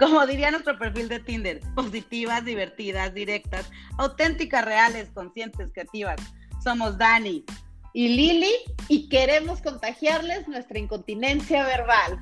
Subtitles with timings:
[0.00, 6.16] Como diría nuestro perfil de Tinder, positivas, divertidas, directas, auténticas, reales, conscientes, creativas.
[6.64, 7.44] Somos Dani
[7.92, 8.54] y Lili
[8.88, 12.18] y queremos contagiarles nuestra incontinencia verbal.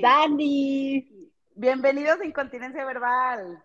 [0.00, 1.08] Dani.
[1.54, 3.62] Bienvenidos a Incontinencia Verbal.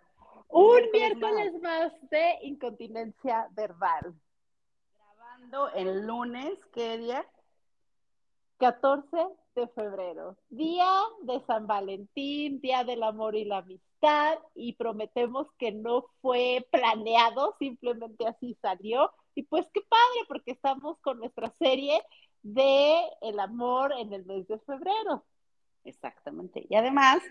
[0.50, 1.92] Un miércoles más.
[2.12, 4.14] de Incontinencia Verbal.
[5.00, 7.26] Grabando el lunes, ¿qué día?
[8.60, 9.08] 14
[9.58, 10.88] de febrero, día
[11.24, 17.56] de San Valentín, día del amor y la amistad, y prometemos que no fue planeado,
[17.58, 19.12] simplemente así salió.
[19.34, 22.00] Y pues qué padre, porque estamos con nuestra serie
[22.44, 25.26] de el amor en el mes de febrero.
[25.84, 26.68] Exactamente.
[26.70, 27.24] Y además,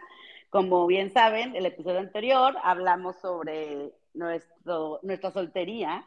[0.51, 6.05] como bien saben, el episodio anterior hablamos sobre nuestro, nuestra soltería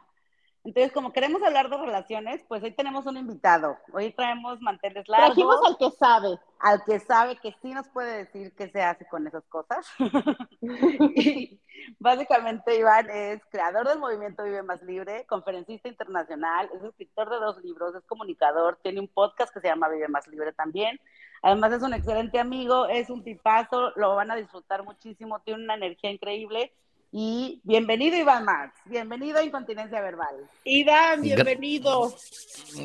[0.62, 3.78] entonces, como queremos hablar de relaciones, pues hoy tenemos un invitado.
[3.94, 5.28] Hoy traemos manteles largos.
[5.28, 6.38] Trajimos al que sabe.
[6.58, 9.86] Al que sabe que sí nos puede decir qué se hace con esas cosas.
[10.60, 11.58] y
[11.98, 17.56] básicamente, Iván es creador del movimiento Vive Más Libre, conferencista internacional, es escritor de dos
[17.64, 21.00] libros, es comunicador, tiene un podcast que se llama Vive Más Libre también.
[21.40, 25.74] Además es un excelente amigo, es un tipazo, lo van a disfrutar muchísimo, tiene una
[25.74, 26.74] energía increíble
[27.12, 28.74] y bienvenido, Iván Marx.
[28.84, 30.48] Bienvenido a Incontinencia Verbal.
[30.64, 32.14] Iván, bienvenido.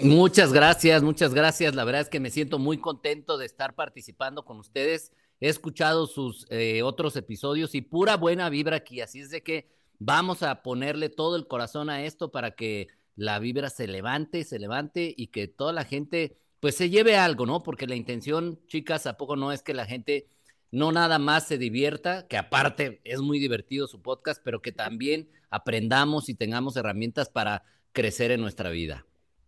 [0.02, 1.76] Muchas gracias, muchas gracias.
[1.76, 5.12] La verdad es que me siento muy contento de estar participando con ustedes.
[5.40, 9.02] He escuchado sus eh, otros episodios y pura buena vibra aquí.
[9.02, 9.70] Así es de que
[10.00, 14.58] vamos a ponerle todo el corazón a esto para que la vibra se levante, se
[14.58, 17.62] levante y que toda la gente pues se lleve algo, ¿no?
[17.62, 20.28] Porque la intención, chicas, ¿a poco no es que la gente
[20.76, 25.30] no nada más se divierta, que aparte es muy divertido su podcast, pero que también
[25.50, 27.64] aprendamos y tengamos herramientas para
[27.94, 29.06] crecer en nuestra vida.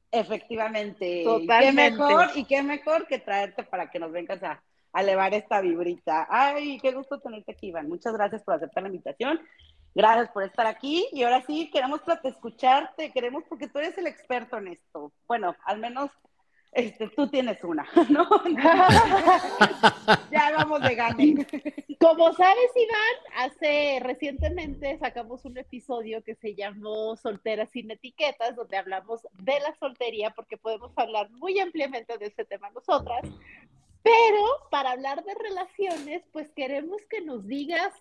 [0.10, 1.24] Efectivamente.
[1.26, 1.68] Totalmente.
[1.68, 4.64] Qué mejor y qué mejor que traerte para que nos vengas a,
[4.98, 6.28] elevar esta vibrita.
[6.30, 7.90] Ay, qué gusto tenerte aquí, Iván.
[7.90, 9.40] Muchas gracias por aceptar la invitación.
[9.94, 11.08] Gracias por estar aquí.
[11.12, 15.12] Y ahora sí, queremos escucharte, queremos porque tú eres el experto en esto.
[15.28, 16.10] Bueno, al menos
[16.72, 18.28] este, tú tienes una, ¿no?
[20.32, 21.48] ya vamos de gane.
[22.00, 28.78] Como sabes, Iván, hace recientemente sacamos un episodio que se llamó Solteras sin etiquetas, donde
[28.78, 33.22] hablamos de la soltería, porque podemos hablar muy ampliamente de ese tema nosotras.
[34.04, 37.94] Pero para hablar de relaciones, pues queremos que nos digas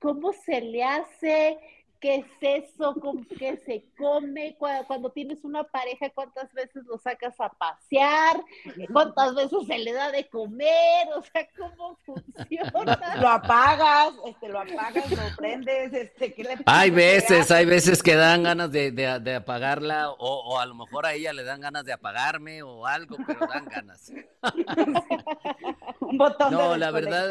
[0.00, 1.58] cómo se le hace,
[2.02, 7.40] qué es eso, con qué se come, cuando, tienes una pareja, cuántas veces lo sacas
[7.40, 8.42] a pasear,
[8.92, 13.16] cuántas veces se le da de comer, o sea, cómo funciona.
[13.20, 18.16] Lo apagas, este, lo apagas, lo prendes, este, ¿qué le Hay veces, hay veces que
[18.16, 21.84] dan ganas de, de, apagarla, o, o, a lo mejor a ella le dan ganas
[21.84, 24.12] de apagarme o algo, pero dan ganas.
[26.00, 27.30] Un botón no, la verdad,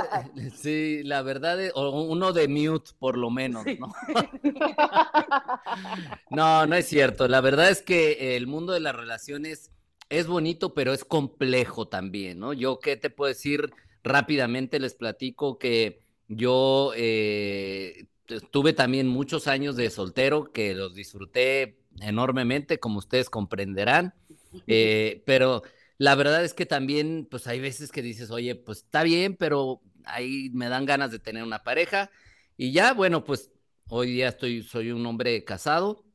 [0.56, 3.94] sí, la verdad, o uno de mute por lo menos, ¿no?
[6.30, 7.28] no, no es cierto.
[7.28, 9.72] La verdad es que el mundo de las relaciones
[10.10, 12.54] es bonito, pero es complejo también, ¿no?
[12.54, 13.72] Yo qué te puedo decir
[14.04, 18.06] rápidamente, les platico que yo eh,
[18.52, 24.14] tuve también muchos años de soltero que los disfruté enormemente, como ustedes comprenderán,
[24.68, 25.62] eh, pero
[25.98, 29.82] la verdad es que también, pues hay veces que dices, oye, pues está bien, pero
[30.04, 32.10] ahí me dan ganas de tener una pareja.
[32.58, 33.52] Y ya, bueno, pues
[33.94, 36.06] Hoy día estoy, soy un hombre casado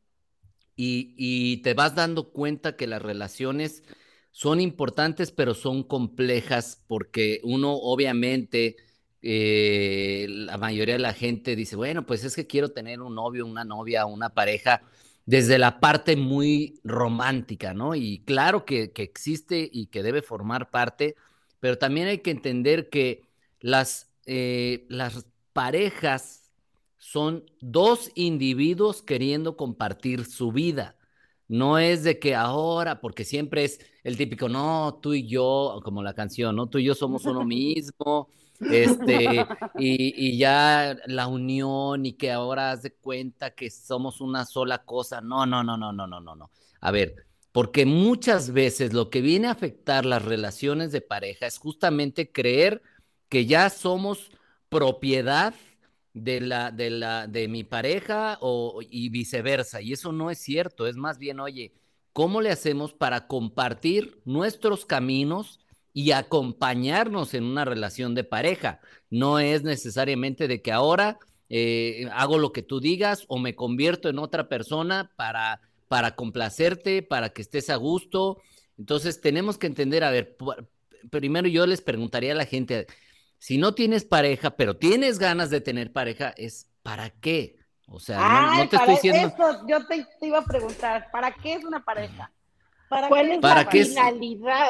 [0.77, 3.83] y, te vas dando cuenta que las relaciones
[4.31, 8.77] son importantes, pero son complejas porque uno obviamente,
[9.21, 13.45] eh, la mayoría de la gente dice, bueno, pues es que quiero tener un novio,
[13.45, 14.81] una novia, una pareja
[15.27, 17.95] desde la parte muy romántica, ¿no?
[17.95, 21.15] Y claro que, existe y que debe formar parte,
[21.61, 23.29] pero también hay que entender que
[23.61, 26.46] las, eh, las parejas
[27.07, 30.97] son dos individuos queriendo compartir su vida.
[31.47, 36.03] No es de que ahora, porque siempre es el típico, no, tú y yo, como
[36.03, 39.47] la canción, no, tú y yo somos uno mismo, este,
[39.79, 45.21] y, ya la unión y que ahora haz de cuenta que somos una sola cosa.
[45.21, 46.51] No, no, no, no, no, no, no, no.
[46.81, 51.59] A ver, porque muchas veces lo que viene a afectar las relaciones de pareja es
[51.59, 52.83] justamente creer
[53.29, 54.33] que ya somos
[54.69, 55.55] propiedad
[56.17, 59.83] de la, de la, de mi pareja o, y viceversa.
[59.83, 61.75] Y eso no es cierto, es más bien, oye,
[62.15, 65.61] ¿cómo le hacemos para compartir nuestros caminos
[65.93, 68.81] y acompañarnos en una relación de pareja?
[69.11, 71.19] No es necesariamente de que ahora
[71.51, 77.03] eh, hago lo que tú digas o me convierto en otra persona para, para complacerte,
[77.03, 78.41] para que estés a gusto.
[78.79, 80.39] Entonces tenemos que entender, a ver,
[81.11, 82.87] primero yo les preguntaría a la gente,
[83.39, 87.59] si no tienes pareja, pero tienes ganas de tener pareja, es ¿para qué?
[87.89, 89.35] O sea, no, te estoy diciendo.
[89.69, 92.33] yo te, iba a preguntar, ¿para qué es una pareja?
[92.89, 94.69] ¿Para ¿Cuál es la finalidad?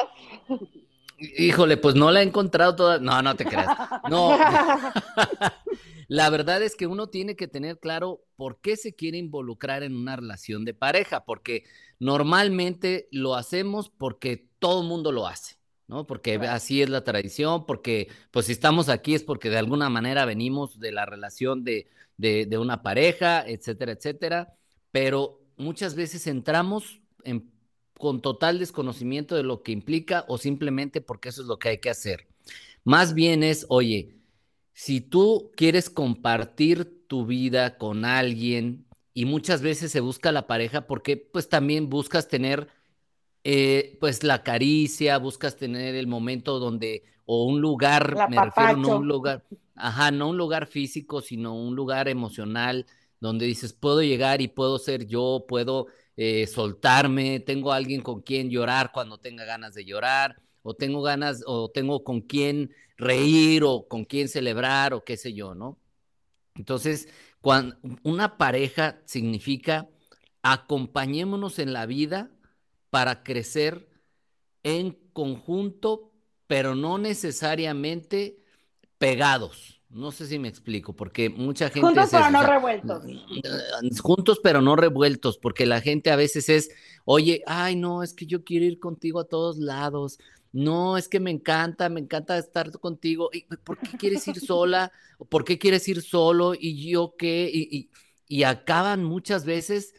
[1.17, 2.99] Híjole, pues no la he encontrado toda.
[2.99, 3.75] No, no te creas.
[4.09, 4.37] No.
[6.07, 9.95] la verdad es que uno tiene que tener claro por qué se quiere involucrar en
[9.95, 11.63] una relación de pareja, porque
[11.99, 15.57] normalmente lo hacemos porque todo el mundo lo hace.
[15.87, 16.05] ¿No?
[16.05, 20.25] Porque así es la tradición, porque pues si estamos aquí es porque de alguna manera
[20.25, 21.87] venimos de la relación de,
[22.17, 24.53] de, una pareja, etcétera, etcétera,
[24.91, 27.01] pero muchas veces entramos
[27.97, 31.77] con total desconocimiento de lo que implica o simplemente porque eso es lo que hay
[31.79, 32.27] que hacer.
[32.83, 34.15] Más bien es, oye,
[34.73, 40.85] si tú quieres compartir tu vida con alguien y muchas veces se busca la pareja
[40.87, 42.69] porque pues también buscas tener
[43.49, 48.97] eh, pues la caricia, buscas tener el momento donde, o un lugar, me refiero, no
[48.97, 52.85] un lugar, ajá, no un lugar físico, sino un lugar emocional,
[53.21, 58.49] donde dices, puedo llegar y puedo ser yo, puedo eh, soltarme, tengo alguien con quien
[58.49, 63.87] llorar cuando tenga ganas de llorar, o tengo ganas, o tengo con quien reír, o
[63.87, 65.79] con quien celebrar, o qué sé yo, ¿no?
[66.55, 67.07] Entonces,
[67.39, 69.87] cuando una pareja significa
[70.41, 72.29] acompañémonos en la vida
[72.89, 73.89] para crecer
[74.63, 76.11] en conjunto,
[76.47, 78.43] pero no necesariamente
[78.97, 79.81] pegados.
[79.89, 81.87] No sé si me explico, porque mucha gente...
[81.87, 83.03] Juntos pero no revueltos.
[84.01, 86.69] Juntos pero no revueltos, porque la gente a veces es,
[87.05, 90.19] oye, ay, no, es que yo quiero ir contigo a todos lados.
[90.51, 93.29] No, es que me encanta, me encanta estar contigo.
[93.63, 94.91] ¿Por qué quieres ir sola?
[95.29, 96.53] ¿Por qué quieres ir solo?
[96.53, 97.49] ¿Y yo qué?
[97.53, 97.89] Y,
[98.27, 99.93] y acaban muchas veces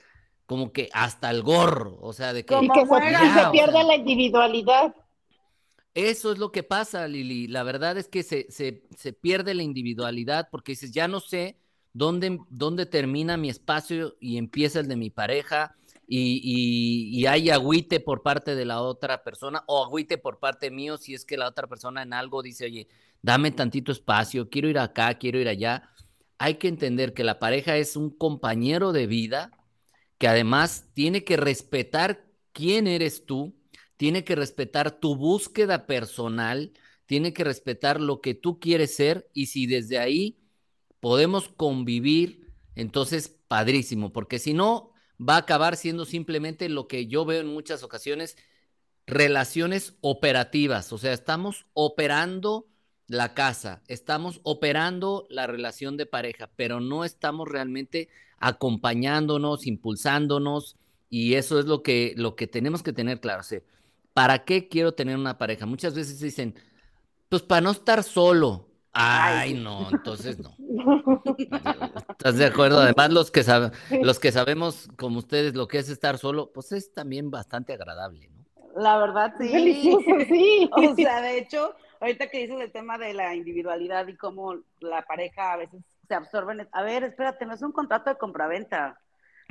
[0.48, 2.54] como que hasta el gorro, o sea, de que...
[2.54, 4.94] Y que se, pierde la individualidad.
[5.92, 7.48] Eso es lo que pasa, Lili.
[7.48, 11.58] La verdad es que se, se, pierde la individualidad porque dices, ya no sé
[11.92, 18.00] dónde, dónde termina mi espacio y empieza el de mi pareja y, y, hay agüite
[18.00, 21.46] por parte de la otra persona o agüite por parte mío si es que la
[21.46, 22.88] otra persona en algo dice, oye,
[23.20, 25.90] dame tantito espacio, quiero ir acá, quiero ir allá.
[26.38, 29.57] Hay que entender que la pareja es un compañero de vida
[30.18, 33.56] que además tiene que respetar quién eres tú,
[33.96, 36.72] tiene que respetar tu búsqueda personal,
[37.06, 40.38] tiene que respetar lo que tú quieres ser y si desde ahí
[41.00, 47.24] podemos convivir, entonces padrísimo, porque si no, va a acabar siendo simplemente lo que yo
[47.24, 48.36] veo en muchas ocasiones,
[49.06, 52.68] relaciones operativas, o sea, estamos operando
[53.06, 60.76] la casa, estamos operando la relación de pareja, pero no estamos realmente acompañándonos, impulsándonos,
[61.10, 63.42] y eso es lo que, lo que tenemos que tener claro.
[64.12, 65.66] ¿Para qué quiero tener una pareja?
[65.66, 66.54] Muchas veces dicen,
[67.28, 68.66] pues para no estar solo.
[68.92, 70.56] Ay, no, entonces no.
[72.10, 72.80] ¿Estás de acuerdo?
[72.80, 73.44] Además, los que,
[74.02, 78.28] los que sabemos, como ustedes, lo que es estar solo, pues es también bastante agradable,
[78.28, 78.38] ¿no?
[78.76, 79.98] La verdad, sí.
[80.28, 80.70] sí.
[80.76, 85.02] O sea, de hecho, ahorita que dices el tema de la individualidad y cómo la
[85.02, 86.68] pareja a veces se absorben.
[86.72, 88.98] A ver, espérate, no es un contrato de compraventa.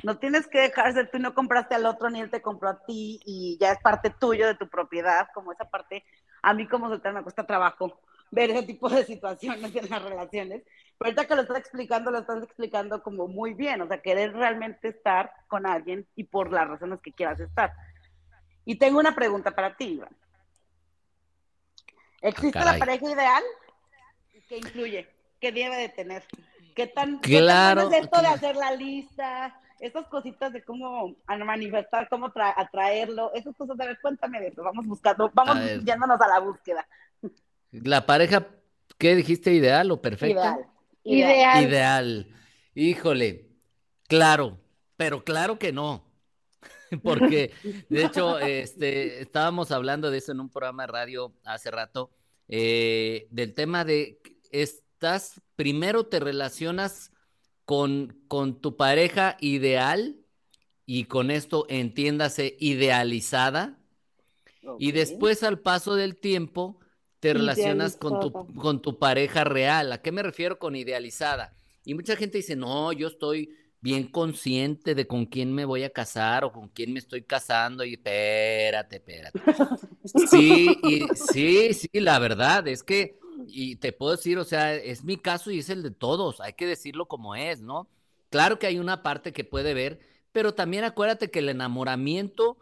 [0.02, 3.20] No tienes que dejarse, tú no compraste al otro ni él te compró a ti
[3.24, 6.04] y ya es parte tuyo de tu propiedad, como esa parte,
[6.42, 8.00] a mí como soltera me cuesta trabajo
[8.30, 10.62] ver ese tipo de situaciones en las relaciones.
[10.98, 14.32] Pero ahorita que lo estás explicando, lo estás explicando como muy bien, o sea, querer
[14.34, 17.72] realmente estar con alguien y por las razones que quieras estar.
[18.64, 20.16] Y tengo una pregunta para ti, Iván.
[22.20, 23.42] ¿Existe la pareja ideal?
[24.48, 25.17] ¿Qué incluye?
[25.40, 26.24] ¿Qué debe de tener?
[26.74, 29.60] ¿Qué tan, claro, es esto de hacer la lista?
[29.80, 34.86] Estas cositas de cómo manifestar, cómo atraerlo, esas cosas, de ver, cuéntame de eso, vamos
[34.86, 36.86] buscando, vamos yéndonos a la búsqueda.
[37.70, 38.46] La pareja,
[38.96, 39.52] ¿qué dijiste?
[39.52, 40.58] ¿Ideal o perfecta?
[41.04, 41.64] Ideal.
[41.64, 42.26] Ideal.
[42.74, 43.48] Híjole,
[44.08, 44.58] claro,
[44.96, 46.04] pero claro que no.
[47.02, 47.52] Porque,
[47.88, 52.10] de hecho, este, estábamos hablando de eso en un programa de radio hace rato,
[52.48, 57.12] eh, del tema de es, estás, primero te relacionas
[57.64, 60.16] con, con tu pareja ideal
[60.86, 63.78] y con esto entiéndase idealizada.
[64.80, 66.80] Y después al paso del tiempo
[67.20, 69.92] te relacionas con tu, con tu pareja real.
[69.92, 71.54] ¿A qué me refiero con idealizada?
[71.84, 75.90] Y mucha gente dice, no, yo estoy bien consciente de con quién me voy a
[75.90, 79.40] casar o con quién me estoy casando y espérate, espérate.
[80.30, 85.04] Sí, y, sí, sí, la verdad es que, y te puedo decir, o sea, es
[85.04, 87.88] mi caso y es el de todos, hay que decirlo como es, ¿no?
[88.30, 90.00] Claro que hay una parte que puede ver,
[90.32, 92.58] pero también acuérdate que el enamoramiento,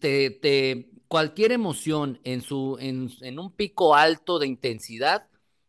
[0.00, 5.28] te, te cualquier emoción en, su, en, en un pico alto de intensidad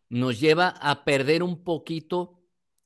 [0.10, 2.40] nos lleva a perder un poquito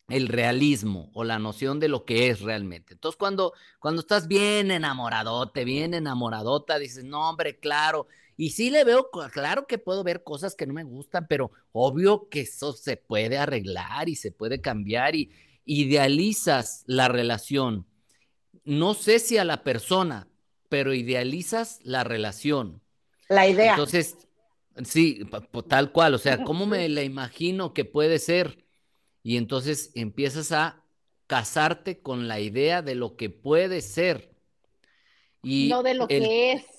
[0.07, 2.93] el realismo o la noción de lo que es realmente.
[2.93, 8.07] Entonces, cuando, cuando estás bien enamoradote, bien enamoradota, dices, no, hombre, claro.
[8.39, 12.29] Y sí le veo, claro que puedo ver cosas que no me gustan, pero obvio
[12.29, 15.29] que eso se puede arreglar y se puede cambiar y
[15.65, 17.86] idealizas la relación.
[18.63, 20.29] No sé si a la persona,
[20.69, 22.81] pero idealizas la relación.
[23.27, 23.72] La idea.
[23.72, 24.15] Entonces,
[24.86, 25.27] sí,
[25.67, 28.69] tal cual, o sea, ¿cómo me la imagino que puede ser?
[29.24, 30.84] y entonces empiezas a
[31.27, 34.31] casarte con la idea de lo que puede ser.
[35.43, 36.78] Y no de lo que es.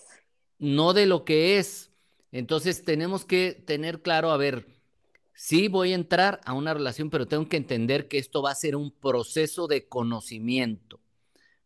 [0.60, 1.90] No de lo que es.
[2.30, 4.68] Entonces tenemos que tener claro, a ver,
[5.34, 8.54] sí voy a entrar a una relación, pero tengo que entender que esto va a
[8.54, 11.00] ser un proceso de conocimiento.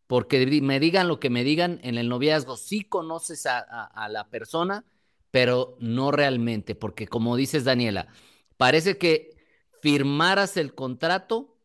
[0.07, 4.31] Porque me digan lo que me digan en el noviazgo, sí conoces a, a la
[4.31, 4.85] persona,
[5.31, 8.09] pero no realmente, porque como dices Daniela,
[8.57, 9.35] parece que
[9.83, 11.57] firmaras el contrato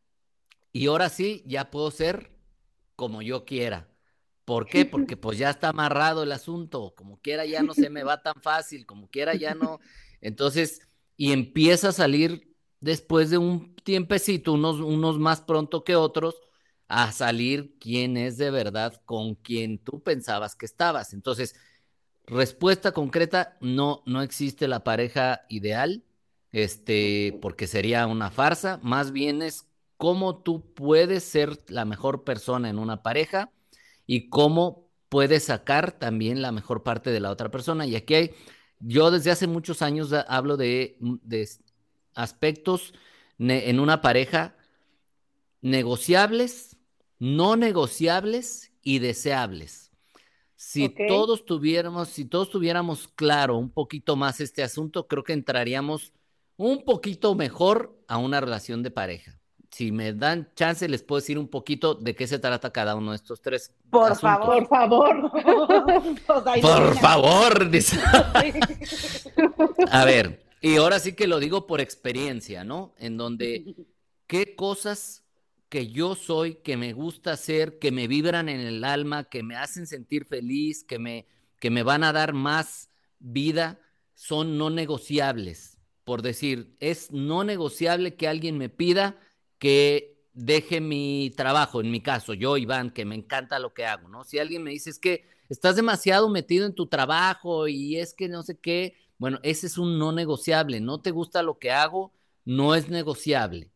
[0.72, 2.32] y ahora sí ya puedo ser
[2.96, 3.89] como yo quiera.
[4.50, 4.84] ¿Por qué?
[4.86, 8.42] Porque pues ya está amarrado el asunto, como quiera ya no se me va tan
[8.42, 9.80] fácil, como quiera ya no.
[10.22, 10.82] Entonces,
[11.16, 16.42] y empieza a salir después de un tiempecito, unos, unos más pronto que otros,
[16.88, 21.14] a salir quién es de verdad con quien tú pensabas que estabas.
[21.14, 21.54] Entonces,
[22.26, 26.04] respuesta concreta, no, no existe la pareja ideal
[26.52, 32.68] este, porque sería una farsa, más bien es cómo tú puedes ser la mejor persona
[32.68, 33.52] en una pareja
[34.12, 37.86] y cómo puedes sacar también la mejor parte de la otra persona.
[37.86, 38.32] Y aquí hay,
[38.80, 41.48] yo desde hace muchos años hablo de, mm, de
[42.16, 42.96] aspectos
[43.38, 44.58] en una pareja
[45.62, 46.76] negociables,
[47.20, 49.92] no negociables y deseables.
[50.56, 56.14] Si todos tuviéramos, si todos tuviéramos claro un poquito más este asunto, creo que entraríamos
[56.58, 59.39] un poquito mejor a una relación de pareja.
[59.72, 63.12] Si me dan chance, les puedo decir un poquito de qué se trata cada uno
[63.12, 63.74] de estos tres.
[63.90, 65.32] Por favor, por favor.
[66.62, 68.00] por favor, dice.
[69.92, 72.94] a ver, y ahora sí que lo digo por experiencia, ¿no?
[72.98, 73.76] En donde
[74.28, 75.24] qué cosas
[75.70, 79.56] que yo soy, que me gusta hacer, que me vibran en el alma, que me
[79.56, 81.28] hacen sentir feliz, que me,
[81.60, 83.80] que me van a dar más vida,
[84.16, 89.16] son no negociables por decir, es no negociable que alguien me pida
[89.60, 94.08] que deje mi trabajo, en mi caso, yo, Iván, que me encanta lo que hago,
[94.08, 94.24] ¿no?
[94.24, 98.30] Si alguien me dice, es que estás demasiado metido en tu trabajo y es que
[98.30, 102.14] no sé qué, bueno, ese es un no negociable, no te gusta lo que hago,
[102.46, 103.70] no es negociable.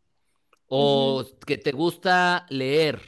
[0.67, 2.99] O que te gusta leer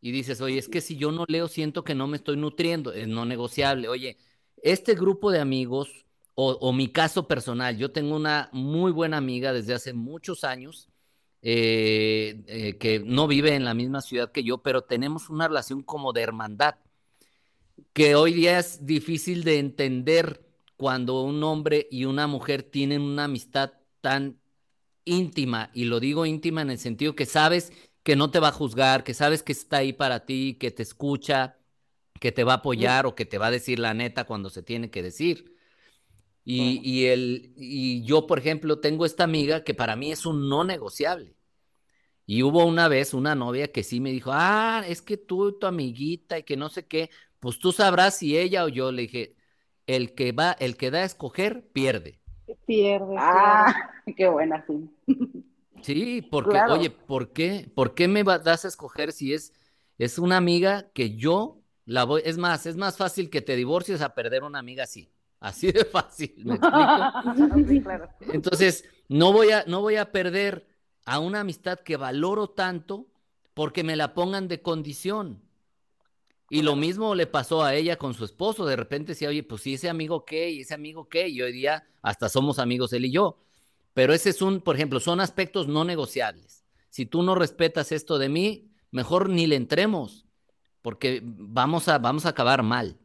[0.00, 2.92] y dices, oye, es que si yo no leo siento que no me estoy nutriendo,
[2.92, 3.88] es no negociable.
[3.88, 4.18] Oye,
[4.62, 9.72] este grupo de amigos o, mi caso personal, yo tengo una muy buena amiga desde
[9.72, 10.90] hace muchos años
[11.46, 15.82] eh, eh, que no vive en la misma ciudad que yo, pero tenemos una relación
[15.82, 16.76] como de hermandad,
[17.92, 20.42] que hoy día es difícil de entender
[20.78, 24.40] cuando un hombre y una mujer tienen una amistad tan
[25.04, 27.72] íntima, y lo digo íntima en el sentido que sabes
[28.02, 30.82] que no te va a juzgar, que sabes que está ahí para ti, que te
[30.82, 31.58] escucha,
[32.20, 34.62] que te va a apoyar o que te va a decir la neta cuando se
[34.62, 35.53] tiene que decir.
[36.46, 40.62] Y, el, y yo, por ejemplo, tengo esta amiga que para mí es un no
[40.64, 41.36] negociable.
[42.26, 45.66] Y hubo una vez una novia que sí me dijo, ah, es que tú, tu
[45.66, 47.10] amiguita y que no sé qué,
[47.40, 48.92] pues tú sabrás si ella o yo.
[48.92, 49.36] Le dije,
[49.86, 52.20] el que va, el que da a escoger, pierde.
[52.66, 53.14] Pierde.
[53.18, 53.74] Ah,
[54.16, 54.90] qué buena, sí.
[55.82, 57.70] Sí, porque, oye, ¿por qué?
[57.74, 59.52] ¿Por qué me das a escoger si es,
[59.98, 64.00] es una amiga que yo la voy, es más, es más fácil que te divorcies
[64.00, 65.12] a perder una amiga así.
[65.44, 67.98] Así de fácil, ¿me explico?
[68.32, 70.66] Entonces, no voy, a, no voy a perder
[71.04, 73.08] a una amistad que valoro tanto
[73.52, 75.42] porque me la pongan de condición.
[76.48, 78.64] Y lo mismo le pasó a ella con su esposo.
[78.64, 81.52] De repente decía, oye, pues sí, ese amigo qué, y ese amigo qué, y hoy
[81.52, 83.36] día hasta somos amigos él y yo.
[83.92, 86.64] Pero ese es un, por ejemplo, son aspectos no negociables.
[86.88, 90.24] Si tú no respetas esto de mí, mejor ni le entremos,
[90.80, 92.98] porque vamos a, vamos a acabar mal.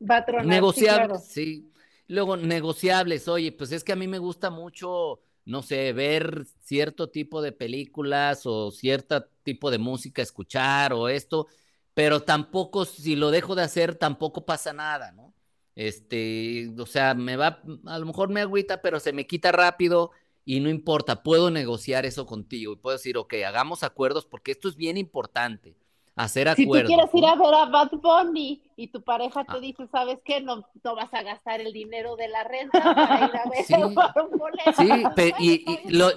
[0.00, 1.70] Va Negociable, sí,
[2.10, 7.08] Luego, negociables, oye, pues es que a mí me gusta mucho, no sé, ver cierto
[7.08, 11.46] tipo de películas o cierto tipo de música, escuchar o esto,
[11.94, 15.32] pero tampoco, si lo dejo de hacer, tampoco pasa nada, ¿no?
[15.76, 20.10] Este, o sea, me va, a lo mejor me agüita, pero se me quita rápido
[20.44, 24.68] y no importa, puedo negociar eso contigo y puedo decir, ok, hagamos acuerdos porque esto
[24.68, 25.76] es bien importante
[26.24, 26.76] hacer acuerdos.
[26.76, 29.60] Si tú quieres ir a ver a Bad Bunny y tu pareja te ah.
[29.60, 30.40] dice, ¿sabes qué?
[30.40, 33.74] No, no vas a gastar el dinero de la renta para ir a ver sí,
[33.74, 36.10] a Sí, y, lo,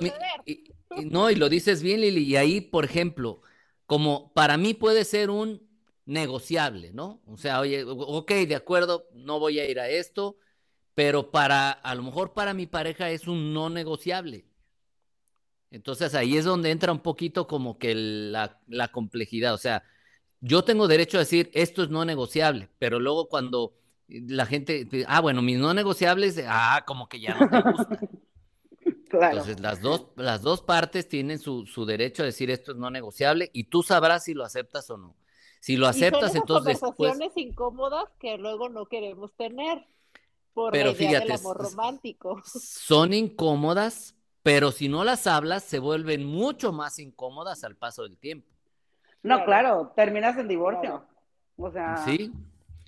[1.10, 3.42] no, y lo dices bien, Lili, y ahí, por ejemplo,
[3.86, 5.62] como para mí puede ser un
[6.06, 7.22] negociable, ¿no?
[7.28, 10.38] O sea, oye, ok, de acuerdo, no voy a ir a esto,
[10.96, 14.46] pero para, a lo mejor para mi pareja es un no negociable.
[15.72, 19.84] Entonces ahí es donde entra un poquito como que la, la complejidad, o sea,
[20.46, 23.74] yo tengo derecho a decir, esto es no negociable, pero luego cuando
[24.10, 28.00] la gente, ah, bueno, mis no negociables, ah, como que ya no te gusta.
[29.10, 29.38] Claro.
[29.38, 32.90] Entonces, las dos, las dos partes tienen su, su, derecho a decir esto es no
[32.90, 35.16] negociable y tú sabrás si lo aceptas o no.
[35.60, 36.80] Si lo aceptas, y son entonces.
[36.80, 39.86] conversaciones incómodas que luego no queremos tener
[40.56, 42.42] por pero la idea fíjate, del amor romántico.
[42.44, 48.18] Son incómodas, pero si no las hablas, se vuelven mucho más incómodas al paso del
[48.18, 48.53] tiempo.
[49.24, 51.04] No, claro, terminas en divorcio.
[51.58, 51.98] O sea.
[52.06, 52.32] Sí.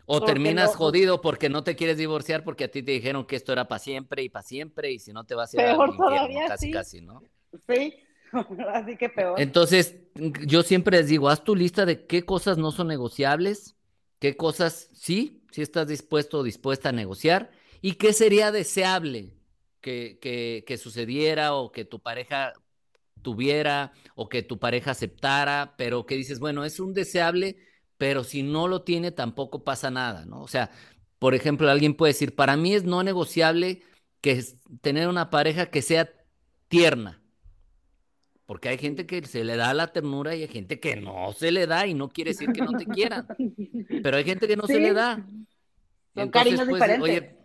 [0.07, 3.53] O terminas jodido porque no te quieres divorciar porque a ti te dijeron que esto
[3.53, 6.45] era para siempre y para siempre y si no te vas a ir Peor todavía,
[6.47, 7.23] casi, casi, ¿no?
[7.67, 7.95] Sí,
[8.71, 9.39] así que peor.
[9.41, 9.95] Entonces,
[10.45, 13.77] yo siempre les digo, haz tu lista de qué cosas no son negociables,
[14.19, 17.49] qué cosas sí, si estás dispuesto o dispuesta a negociar
[17.81, 19.33] y qué sería deseable
[19.81, 22.53] que, que, que sucediera o que tu pareja
[23.25, 27.57] tuviera o que tu pareja aceptara, pero que dices, bueno, es un deseable,
[27.97, 30.43] pero si no lo tiene tampoco pasa nada, ¿no?
[30.43, 30.69] O sea,
[31.17, 33.81] por ejemplo, alguien puede decir, para mí es no negociable
[34.21, 34.43] que
[34.81, 36.07] tener una pareja que sea
[36.67, 37.23] tierna,
[38.45, 41.51] porque hay gente que se le da la ternura y hay gente que no se
[41.51, 43.25] le da y no quiere decir que no te quieran,
[44.03, 45.25] pero hay gente que no se le da.
[46.13, 47.03] Son cariños pues, diferentes.
[47.03, 47.37] Oye,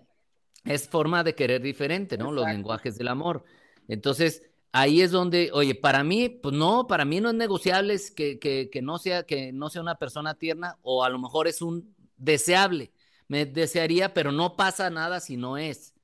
[0.65, 2.33] es forma de querer diferente, ¿no?
[2.33, 3.45] Los lenguajes del amor.
[3.89, 8.39] Entonces, ahí es donde, oye, para mí, pues no, para mí no es negociable que,
[8.39, 11.95] que, no sea, que no sea una persona tierna o a lo mejor es un
[12.17, 12.93] deseable.
[13.29, 15.95] Me desearía, pero no pasa nada si no es.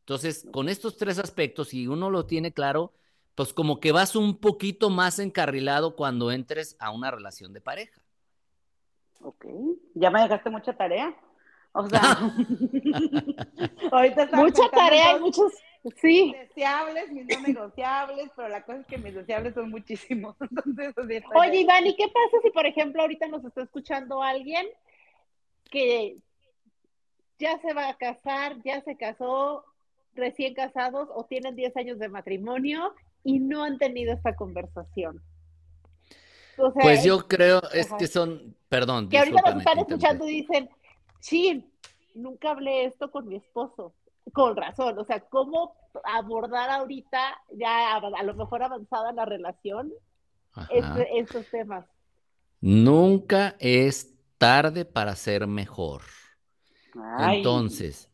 [0.00, 2.92] Entonces, con estos tres aspectos, si uno lo tiene claro,
[3.34, 8.00] pues como que vas un poquito más encarrilado cuando entres a una relación de pareja.
[9.20, 9.46] Ok,
[9.94, 11.14] ya me dejaste mucha tarea.
[11.72, 12.00] O sea,
[13.92, 15.52] ahorita mucha tarea y muchos
[15.94, 16.34] Sí.
[16.38, 20.36] Deseables, mis no negociables, pero la cosa es que mis deseables son muchísimos.
[21.34, 24.66] Oye, Iván, ¿y qué pasa si, por ejemplo, ahorita nos está escuchando alguien
[25.70, 26.16] que
[27.38, 29.64] ya se va a casar, ya se casó,
[30.14, 35.22] recién casados o tienen 10 años de matrimonio y no han tenido esta conversación?
[36.80, 39.10] pues yo creo, es que son, perdón.
[39.10, 40.70] Que ahorita nos están escuchando y dicen,
[41.20, 41.70] sí,
[42.14, 43.92] nunca hablé esto con mi esposo
[44.32, 49.92] con razón, o sea, ¿cómo abordar ahorita, ya a, lo mejor avanzada la relación,
[50.70, 51.86] este, estos temas?
[52.60, 56.02] Nunca es tarde para ser mejor.
[57.18, 58.10] Entonces,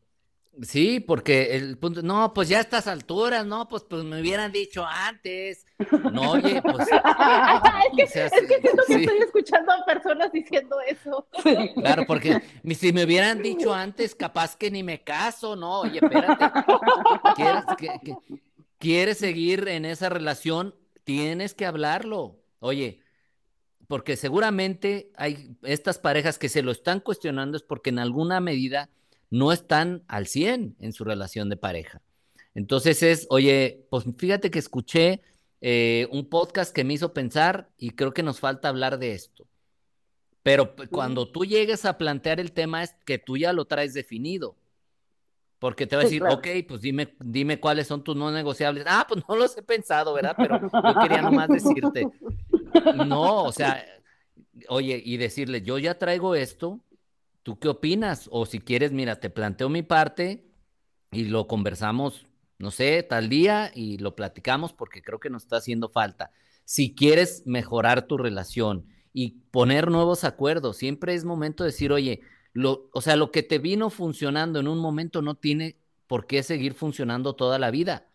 [0.61, 4.53] Sí, porque el punto, no, pues ya a estas alturas, no, pues, pues me hubieran
[4.53, 5.65] dicho antes.
[6.12, 6.88] No, oye, pues.
[7.99, 11.27] es que, es que siento que estoy escuchando a personas diciendo eso.
[11.77, 12.43] Claro, porque
[12.75, 16.45] si me hubieran dicho antes, capaz que ni me caso, no, oye, espérate.
[17.35, 17.65] ¿Quieres,
[18.79, 20.75] ¿Quieres seguir en esa relación?
[21.05, 22.43] Tienes que hablarlo.
[22.59, 23.01] Oye,
[23.88, 28.91] porque seguramente hay estas parejas que se lo están cuestionando es porque en alguna medida
[29.33, 32.03] no están al 100 en su relación de pareja.
[32.55, 35.23] Entonces es, oye, pues fíjate que escuché
[35.62, 39.47] eh, un podcast que me hizo pensar y creo que nos falta hablar de esto.
[40.42, 44.55] Pero cuando tú llegues a plantear el tema es que tú ya lo traes definido.
[45.59, 48.85] Porque te va a decir, ok, pues dime, dime cuáles son tus no negociables.
[48.87, 50.35] Ah, pues no los he pensado, ¿verdad?
[50.37, 52.07] Pero yo quería nomás decirte.
[53.07, 53.85] No, o sea,
[54.68, 56.81] oye, y decirle, yo ya traigo esto,
[57.42, 58.28] ¿Tú qué opinas?
[58.33, 60.44] O si quieres, mira, te planteo mi parte
[61.11, 62.26] y lo conversamos,
[62.59, 66.31] no sé, tal día y lo platicamos porque creo que nos está haciendo falta.
[66.64, 72.20] Si quieres mejorar tu relación y poner nuevos acuerdos, siempre es momento de decir, oye,
[72.52, 76.42] lo, o sea, lo que te vino funcionando en un momento no tiene por qué
[76.42, 78.09] seguir funcionando toda la vida.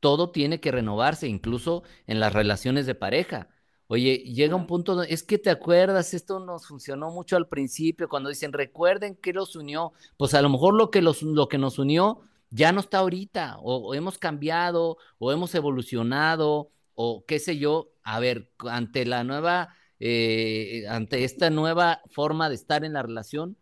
[0.00, 3.48] Todo tiene que renovarse, incluso en las relaciones de pareja.
[3.92, 8.08] Oye, llega un punto, donde, es que te acuerdas, esto nos funcionó mucho al principio,
[8.08, 11.58] cuando dicen, recuerden que los unió, pues a lo mejor lo que, los, lo que
[11.58, 17.58] nos unió ya no está ahorita, o, hemos cambiado, o hemos evolucionado, o qué sé
[17.58, 17.90] yo.
[18.04, 23.56] A ver, ante la nueva, eh, ante esta nueva forma de estar en la relación,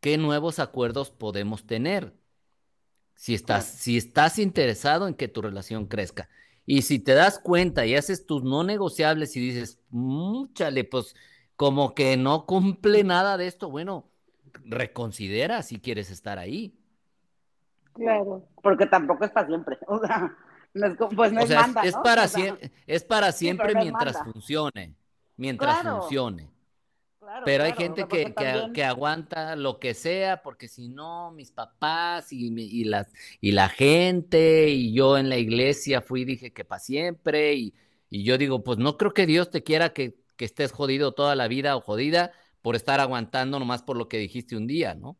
[0.00, 2.14] ¿qué nuevos acuerdos podemos tener?
[3.14, 6.30] Si estás, si estás interesado en que tu relación crezca.
[6.66, 9.78] Y si te das cuenta y haces tus no negociables y dices,
[10.52, 11.14] chale, pues
[11.54, 14.04] como que no cumple nada de esto, bueno,
[14.64, 16.76] reconsidera si quieres estar ahí.
[17.94, 18.44] Claro.
[18.62, 19.78] Porque tampoco es para siempre.
[19.86, 20.36] O sea,
[20.74, 24.94] no es, pues no es, manda, es, para siempre, es para siempre mientras funcione.
[25.36, 26.55] Mientras funcione
[27.44, 28.34] pero hay gente que,
[28.72, 33.68] que, aguanta lo que sea, porque si no, mis papás y, y, las, y la
[33.68, 37.74] gente, y yo en la iglesia fui y dije que para siempre, y,
[38.10, 41.36] y, yo digo, pues no creo que Dios te quiera que, que, estés jodido toda
[41.36, 45.16] la vida o jodida por estar aguantando nomás por lo que dijiste un día, ¿no?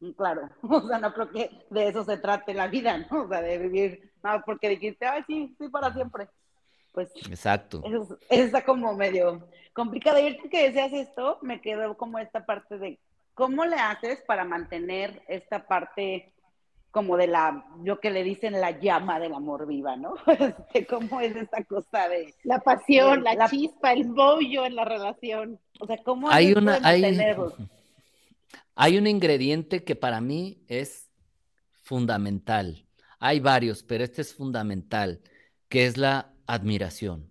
[0.00, 3.24] Mm, claro, o sea, no creo que de eso se trate la vida, ¿no?
[3.24, 6.28] O sea, de vivir, no, porque dijiste, ay, sí, sí, para siempre
[6.94, 7.82] pues Exacto.
[7.84, 10.18] Eso, está como medio complicado.
[10.18, 12.98] Y ahorita que deseas esto, me quedó como esta parte de
[13.34, 16.30] cómo le haces para mantener esta parte
[16.92, 20.14] como de la, yo que le dicen la llama del amor viva, ¿no?
[20.28, 22.32] Este, ¿Cómo es esta cosa de...
[22.44, 25.58] La pasión, la, chispa, el bollo en la relación.
[25.80, 27.02] O sea, ¿cómo hay una, hay,
[28.76, 31.10] hay un ingrediente que para mí es
[31.82, 32.86] fundamental.
[33.18, 35.20] Hay varios, pero este es fundamental,
[35.68, 37.30] que es la admiración.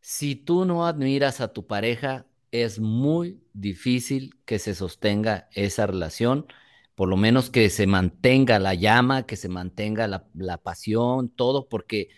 [0.00, 6.46] Si tú no admiras a tu pareja, es muy difícil que se sostenga esa relación,
[6.94, 12.08] por lo menos que se mantenga la llama, que se mantenga la, pasión, todo, porque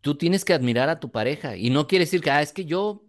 [0.00, 1.56] tú tienes que admirar a tu pareja.
[1.56, 3.04] Y no quiere decir que, ah, es que yo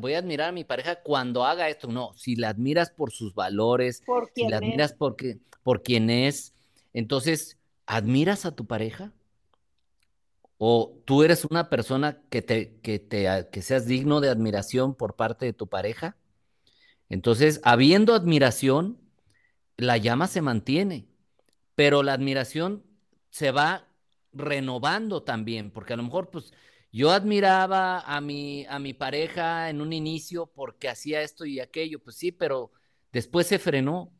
[0.00, 1.88] voy a admirar a mi pareja cuando haga esto.
[1.88, 4.02] No, si la admiras por sus valores,
[4.34, 6.54] si la admiras porque, por quien es,
[6.92, 9.12] entonces, ¿admiras a tu pareja?
[10.58, 15.16] O tú eres una persona que te, que te, que seas digno de admiración por
[15.16, 16.16] parte de tu pareja.
[17.08, 18.98] Entonces, habiendo admiración,
[19.76, 21.08] la llama se mantiene,
[21.74, 22.84] pero la admiración
[23.30, 23.88] se va
[24.32, 26.52] renovando también, porque a lo mejor, pues,
[26.92, 31.98] yo admiraba a mi, a mi pareja en un inicio porque hacía esto y aquello,
[31.98, 32.70] pues sí, pero
[33.12, 34.12] después se frenó,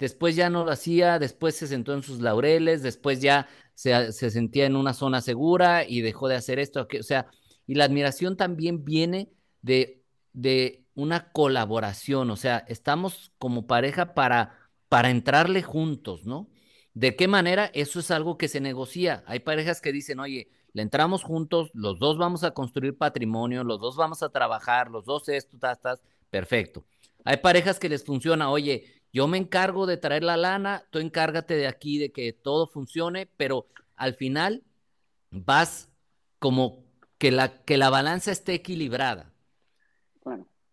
[0.00, 4.66] después ya no lo hacía, después se sentó en sus laureles, después ya se, sentía
[4.66, 7.26] en una zona segura y dejó de hacer esto, o sea,
[7.66, 9.30] y la admiración también viene
[9.62, 14.58] de, de una colaboración, o sea, estamos como pareja para,
[14.88, 16.48] para entrarle juntos, ¿no?
[16.94, 17.70] ¿De qué manera?
[17.72, 19.22] Eso es algo que se negocia.
[19.26, 23.80] Hay parejas que dicen, oye, le entramos juntos, los dos vamos a construir patrimonio, los
[23.80, 26.84] dos vamos a trabajar, los dos esto, estás, perfecto.
[27.24, 31.56] Hay parejas que les funciona, oye, yo me encargo de traer la lana, tú encárgate
[31.56, 34.62] de aquí de que todo funcione, pero al final
[35.30, 35.90] vas
[36.38, 36.84] como
[37.18, 39.32] que la, que la balanza esté equilibrada.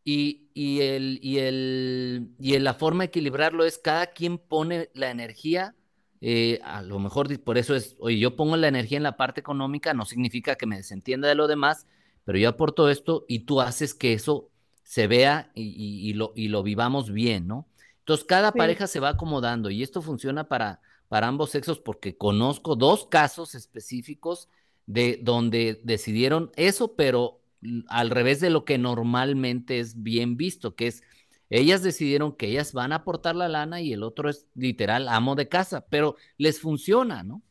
[0.03, 5.11] Y, y, el, y, el, y la forma de equilibrarlo es cada quien pone la
[5.11, 5.75] energía,
[6.21, 9.41] eh, a lo mejor por eso es, oye, yo pongo la energía en la parte
[9.41, 11.87] económica, no significa que me desentienda de lo demás,
[12.23, 14.49] pero yo aporto esto y tú haces que eso
[14.83, 17.67] se vea y, lo, y lo vivamos bien, ¿no?
[18.07, 22.77] Entonces, cada pareja se va acomodando y esto funciona para, para ambos sexos porque conozco
[22.77, 24.47] dos casos específicos
[24.85, 27.41] de donde decidieron eso, pero
[27.89, 31.03] al revés de lo que normalmente es bien visto, que es
[31.49, 35.35] ellas decidieron que ellas van a aportar la lana y el otro es literal amo
[35.35, 37.41] de casa, pero les funciona, ¿no?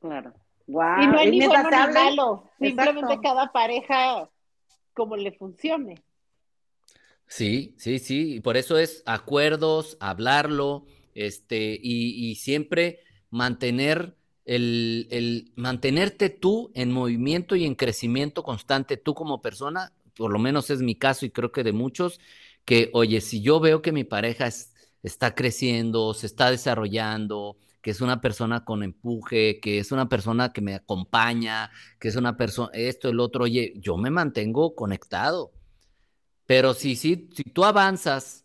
[0.00, 0.32] Claro.
[0.66, 4.30] Y no hay ni bueno ni malo, simplemente cada pareja
[4.94, 6.02] como le funcione.
[7.34, 15.50] Sí, sí, sí, y por eso es acuerdos, hablarlo, este, y, siempre mantener el, el,
[15.56, 20.82] mantenerte tú en movimiento y en crecimiento constante, tú como persona, por lo menos es
[20.82, 22.20] mi caso y creo que de muchos,
[22.66, 24.50] que, oye, si yo veo que mi pareja
[25.02, 30.52] está creciendo, se está desarrollando, que es una persona con empuje, que es una persona
[30.52, 35.52] que me acompaña, que es una persona, esto, el otro, oye, yo me mantengo conectado
[36.52, 38.44] pero si, si, si tú avanzas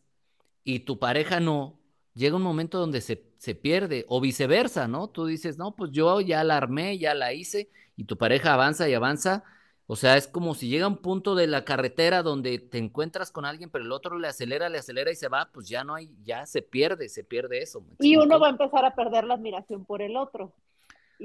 [0.63, 1.77] y tu pareja no,
[2.13, 5.09] llega un momento donde se, se, pierde, o viceversa, ¿no?
[5.09, 8.87] Tú dices, no, pues yo ya la armé, ya la hice, y tu pareja avanza
[8.87, 9.43] y avanza.
[9.87, 13.43] O sea, es como si llega un punto de la carretera donde te encuentras con
[13.43, 16.09] alguien, pero el otro le acelera, le acelera y se va, pues ya no hay,
[16.23, 17.83] ya se pierde, se pierde eso.
[17.99, 20.53] Y uno va a empezar a perder la admiración por el otro.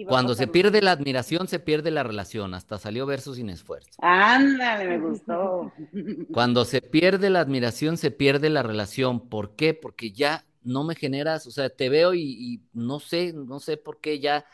[0.09, 2.55] Cuando se pierde la admiración, se pierde la relación.
[2.55, 3.91] Hasta salió verso sin esfuerzo.
[3.99, 5.73] Ándale, me gustó.
[6.33, 9.29] Cuando se pierde la admiración, se pierde la relación.
[9.29, 9.75] ¿Por qué?
[9.75, 14.01] Porque ya no me generas, o sea, te veo y, no sé, no sé por
[14.01, 14.47] qué ya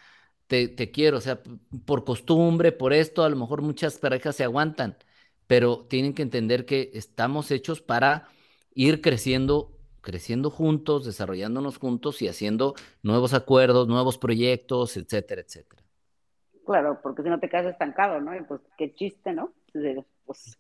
[0.46, 1.18] te, te, quiero.
[1.18, 1.40] O sea,
[1.84, 4.96] por costumbre, por esto, a lo mejor muchas parejas se aguantan,
[5.46, 8.28] pero tienen que entender que estamos hechos para
[8.74, 15.82] ir creciendo creciendo juntos, desarrollándonos juntos y haciendo nuevos acuerdos, nuevos proyectos, etcétera, etcétera.
[16.64, 18.36] Claro, porque si no te quedas estancado, ¿no?
[18.36, 19.52] Y pues qué chiste, ¿no?
[20.26, 20.58] Pues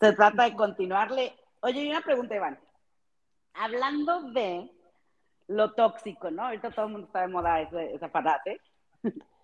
[0.00, 1.34] se trata de continuarle.
[1.60, 2.58] Oye, y una pregunta, Iván.
[3.54, 4.70] Hablando de
[5.48, 6.46] lo tóxico, ¿no?
[6.46, 8.60] Ahorita todo el mundo está de moda esa frase.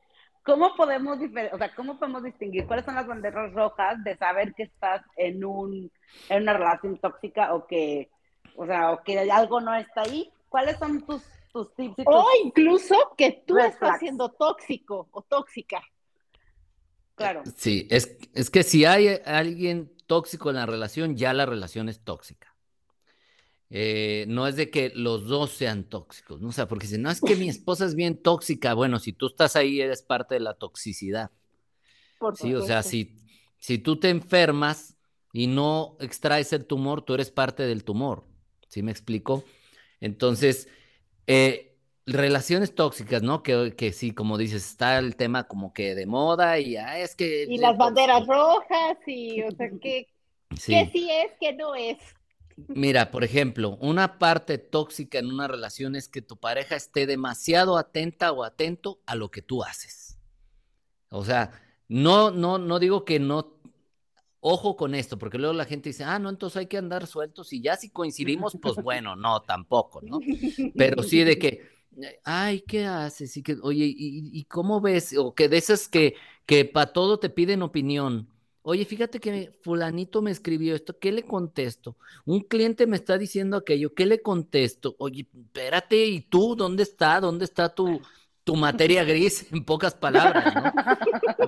[0.43, 1.19] ¿Cómo podemos,
[1.53, 5.45] o sea, ¿Cómo podemos distinguir cuáles son las banderas rojas de saber que estás en,
[5.45, 5.93] un,
[6.29, 8.11] en una relación tóxica o que
[8.61, 10.31] o sea, o que algo no está ahí.
[10.51, 11.95] ¿Cuáles son tus, tus tips?
[12.05, 15.83] O incluso que tú estás siendo tóxico o tóxica.
[17.15, 17.43] Claro.
[17.57, 22.01] Sí, es, es que si hay alguien tóxico en la relación, ya la relación es
[22.01, 22.55] tóxica.
[23.71, 26.51] Eh, no es de que los dos sean tóxicos, ¿no?
[26.51, 29.29] O sea, porque si no es que mi esposa es bien tóxica, bueno, si tú
[29.29, 31.31] estás ahí, eres parte de la toxicidad.
[32.35, 33.17] sí, o sea, si,
[33.59, 34.99] si tú te enfermas
[35.33, 38.29] y no extraes el tumor, tú eres parte del tumor.
[38.71, 39.45] ¿Sí me explico?
[40.01, 40.69] Entonces,
[41.27, 43.43] eh, relaciones tóxicas, ¿no?
[43.43, 47.15] Que, que, sí, como dices, está el tema como que de moda y ah, es
[47.15, 47.45] que...
[47.49, 50.09] Y las banderas rojas y, o sea, que
[50.57, 50.75] sí.
[50.93, 51.99] sí es, que no es.
[52.69, 57.77] Mira, por ejemplo, una parte tóxica en una relación es que tu pareja esté demasiado
[57.77, 60.19] atenta o atento a lo que tú haces.
[61.09, 61.53] O sea,
[61.89, 63.57] no, no, no digo que no
[64.43, 67.53] Ojo con esto, porque luego la gente dice, ah, no, entonces hay que andar sueltos
[67.53, 70.19] y ya si coincidimos, pues bueno, no, tampoco, ¿no?
[70.77, 71.69] Pero sí de que,
[72.25, 73.37] ay, ¿qué haces?
[73.37, 75.15] Y que, oye, ¿y, cómo ves?
[75.19, 76.15] O que de esas que,
[76.47, 78.29] que para todo te piden opinión.
[78.63, 81.97] Oye, fíjate que fulanito me escribió esto, ¿qué le contesto?
[82.25, 84.97] Un cliente me está diciendo aquello, ¿qué le contesto?
[84.99, 87.21] Oye, espérate, ¿y tú dónde está?
[87.21, 88.01] ¿Dónde está tu,
[88.51, 90.73] tu materia gris, en pocas palabras, ¿no?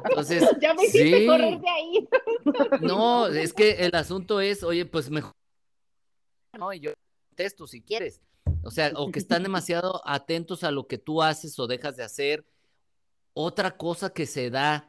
[0.04, 2.08] Entonces, ya me hiciste correr de ahí.
[2.80, 5.32] No, es que el asunto es, oye, pues mejor,
[6.56, 6.92] no, y yo
[7.30, 8.20] contesto si quieres.
[8.62, 12.04] O sea, o que están demasiado atentos a lo que tú haces o dejas de
[12.04, 12.46] hacer.
[13.34, 14.88] Otra cosa que se da,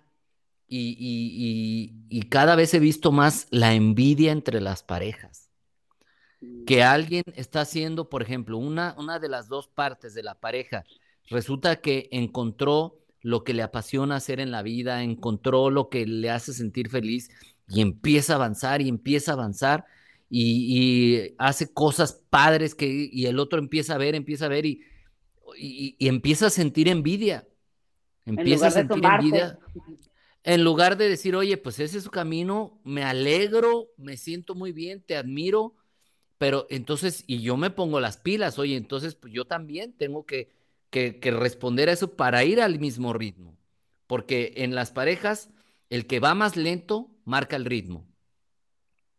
[0.68, 5.50] y, y, y, cada vez he visto más la envidia entre las parejas.
[6.68, 10.84] Que alguien está haciendo, por ejemplo, una, una de las dos partes de la pareja
[11.30, 16.30] Resulta que encontró lo que le apasiona hacer en la vida, encontró lo que le
[16.30, 17.30] hace sentir feliz
[17.70, 19.86] y empieza a avanzar y empieza a avanzar
[20.30, 24.82] y, hace cosas padres que y el otro empieza a ver, empieza a ver y,
[25.58, 27.48] y, empieza a sentir envidia.
[28.26, 29.60] Empieza a sentir envidia.
[30.44, 34.74] En lugar de decir, oye, pues ese es su camino, me alegro, me siento muy
[34.74, 35.76] bien, te admiro,
[36.38, 40.52] pero entonces, y yo me pongo las pilas, oye, entonces, pues yo también tengo que,
[40.94, 43.58] que, responder a eso para ir al mismo ritmo.
[44.06, 45.50] Porque en las parejas,
[45.90, 48.08] el que va más lento marca el ritmo.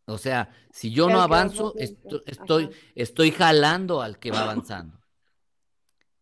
[0.07, 5.01] O sea, si yo no avanzo, estoy, estoy, jalando al que va avanzando.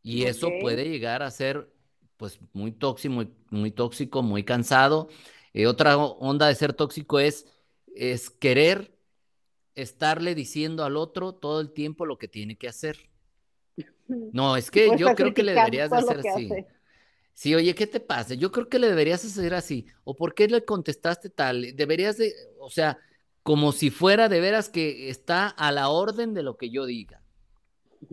[0.03, 1.71] Y eso puede llegar a ser
[2.17, 5.09] pues muy tóxico, muy, muy tóxico, muy cansado.
[5.53, 7.47] Eh, otra onda de ser tóxico es,
[7.95, 8.97] es querer
[9.75, 13.12] estarle diciendo al otro todo el tiempo lo que tiene que hacer.
[14.33, 16.51] No, es que yo creo que le deberías de hacer así.
[17.35, 18.35] Sí, oye, ¿qué te pasa?
[18.35, 19.87] Yo creo que le deberías hacer así.
[20.05, 21.75] ¿O por qué le contestaste tal?
[21.75, 22.99] Deberías de, o sea,
[23.43, 27.23] como si fuera de veras que está a la orden de lo que yo diga.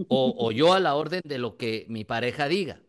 [0.08, 2.82] O, o yo a la orden de lo que mi pareja diga.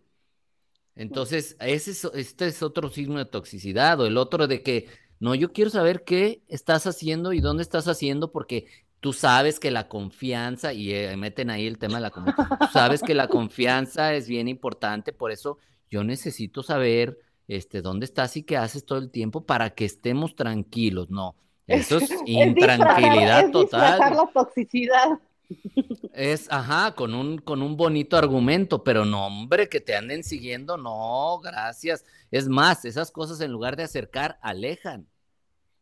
[0.94, 4.00] Entonces, ese es, este es otro signo de toxicidad.
[4.00, 7.88] O el otro de que, no, yo quiero saber qué estás haciendo y dónde estás
[7.88, 8.66] haciendo porque
[9.00, 12.66] tú sabes que la confianza, y eh, meten ahí el tema de la confianza, tú
[12.72, 15.58] sabes que la confianza es bien importante, por eso
[15.90, 20.36] yo necesito saber este, dónde estás y qué haces todo el tiempo para que estemos
[20.36, 21.34] tranquilos, no.
[21.66, 23.98] Eso es, intranquilidad es total.
[23.98, 25.18] la toxicidad.
[26.12, 30.76] Es, ajá, con un, con un bonito argumento, pero no, hombre, que te anden siguiendo,
[30.76, 32.04] no, gracias.
[32.30, 35.08] Es más, esas cosas en lugar de acercar, alejan.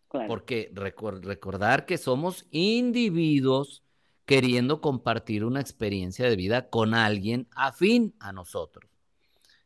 [0.08, 3.82] Porque recordar que somos individuos
[4.24, 8.90] queriendo compartir una experiencia de vida con alguien afín a nosotros.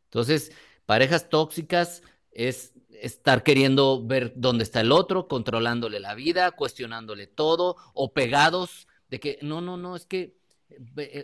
[0.05, 0.51] Entonces,
[0.85, 2.01] parejas tóxicas
[2.31, 8.87] es estar queriendo ver dónde está el otro, controlándole la vida, cuestionándole todo, o pegados
[9.09, 10.35] de que, no, no, no, es que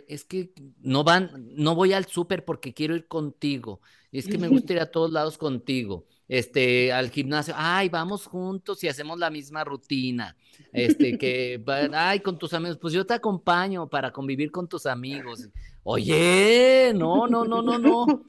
[0.08, 3.80] es que no van, no voy al súper porque quiero ir contigo.
[4.12, 6.06] Es que me gusta ir a todos lados contigo.
[6.30, 10.36] Este, al gimnasio, ay, vamos juntos y hacemos la misma rutina.
[10.72, 11.60] Este, que,
[11.92, 15.48] ay, con tus amigos, pues yo te acompaño para convivir con tus amigos.
[15.82, 18.22] Oye, no, no, no, no, no.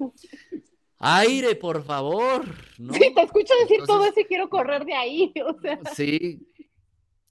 [0.98, 2.44] Aire, por favor.
[2.76, 5.32] Sí, te escucho decir todo eso y quiero correr de ahí.
[5.96, 6.48] Sí.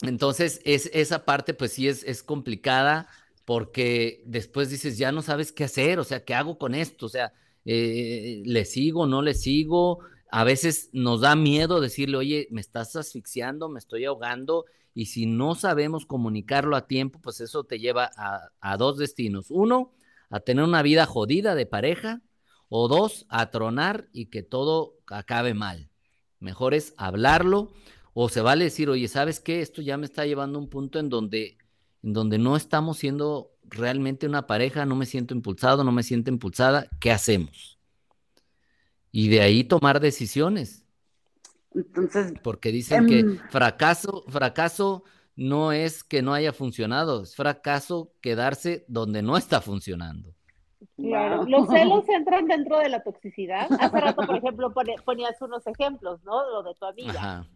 [0.03, 3.09] Entonces, es, esa parte, pues sí, es, es complicada
[3.45, 7.07] porque después dices, ya no sabes qué hacer, o sea, ¿qué hago con esto?
[7.07, 7.33] O sea,
[7.65, 9.99] eh, ¿le sigo, no le sigo?
[10.31, 14.65] A veces nos da miedo decirle, oye, me estás asfixiando, me estoy ahogando,
[14.95, 19.47] y si no sabemos comunicarlo a tiempo, pues eso te lleva a, dos destinos.
[19.51, 19.93] Uno,
[20.31, 22.23] a tener una vida jodida de pareja,
[22.69, 25.91] o dos, a tronar y que todo acabe mal.
[26.39, 27.73] Mejor es hablarlo,
[28.15, 29.61] o se vale decir, oye, ¿sabes qué?
[29.61, 31.59] Esto ya me está llevando a un punto en donde
[32.03, 36.31] en donde no estamos siendo realmente una pareja, no me siento impulsado, no me siento
[36.31, 37.80] impulsada, ¿qué hacemos?
[39.13, 40.85] Y de ahí tomar decisiones.
[41.75, 45.05] Entonces, porque dicen que em, fracaso, fracaso
[45.37, 50.35] no es que no haya funcionado, es fracaso quedarse donde no está funcionando.
[50.97, 53.69] Claro, los celos entran dentro de la toxicidad.
[53.79, 54.73] Hace rato, por ejemplo,
[55.05, 56.49] ponías unos ejemplos, ¿no?
[56.51, 57.13] Lo de tu amiga.
[57.13, 57.47] Ajá.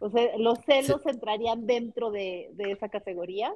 [0.00, 3.54] O sea, ¿los celos entrarían dentro de, de esa categoría?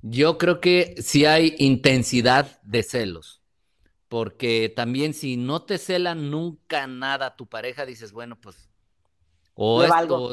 [0.00, 3.37] Yo creo que sí hay intensidad de celos,
[4.08, 8.68] porque también si no te celan nunca nada tu pareja, dices, bueno, pues
[9.60, 9.84] o,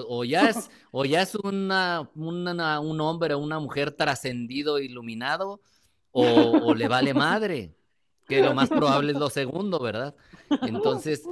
[0.08, 5.62] o, ya es, o ya es una, un hombre o una mujer trascendido, iluminado,
[6.12, 7.76] o, le vale madre,
[8.28, 10.16] que lo más probable es lo segundo, ¿verdad?
[10.62, 11.24] Entonces,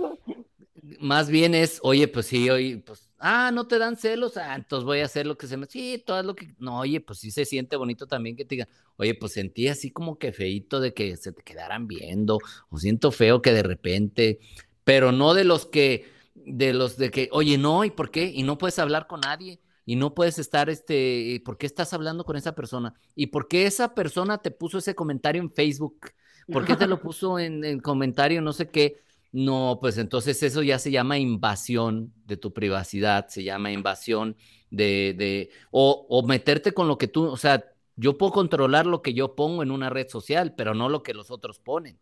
[0.99, 4.83] más bien es, oye, pues sí, oye, pues Ah, no te dan celos, ah, entonces
[4.83, 5.65] voy a hacer lo que se me.
[5.65, 6.53] Sí, todo lo que.
[6.59, 8.67] No, oye, pues sí se siente bonito también que te digan,
[8.97, 12.37] oye, pues sentí así como que feito de que se te quedaran viendo,
[12.69, 14.39] o siento feo que de repente,
[14.83, 18.25] pero no de los que, de los de que, oye, no, ¿y por qué?
[18.25, 22.25] Y no puedes hablar con nadie, y no puedes estar, este, ¿por qué estás hablando
[22.25, 22.93] con esa persona?
[23.15, 26.11] ¿Y por qué esa persona te puso ese comentario en Facebook?
[26.51, 28.97] ¿Por qué te lo puso en, en comentario no sé qué?
[29.33, 34.37] No, pues entonces eso ya se llama invasión de tu privacidad, se llama invasión
[34.69, 37.65] de, de o, o, meterte con lo que tú, o sea,
[37.95, 41.15] yo puedo controlar lo que yo pongo en una red social, pero no lo que
[41.15, 41.99] los otros ponen.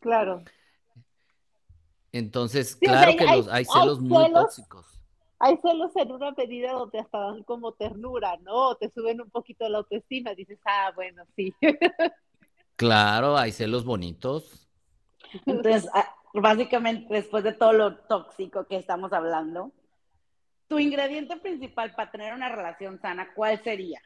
[0.00, 0.42] Claro.
[2.12, 4.86] Entonces, claro que los, hay celos muy tóxicos.
[5.38, 8.74] Hay celos en una medida donde hasta dan como ternura, ¿no?
[8.74, 11.54] Te suben un poquito la autoestima, dices, ah, bueno, sí.
[12.76, 14.66] Claro, hay celos bonitos.
[15.44, 15.86] Entonces,
[16.34, 19.72] básicamente después de todo lo tóxico que estamos hablando,
[20.68, 24.00] tu ingrediente principal para tener una relación sana, ¿cuál sería?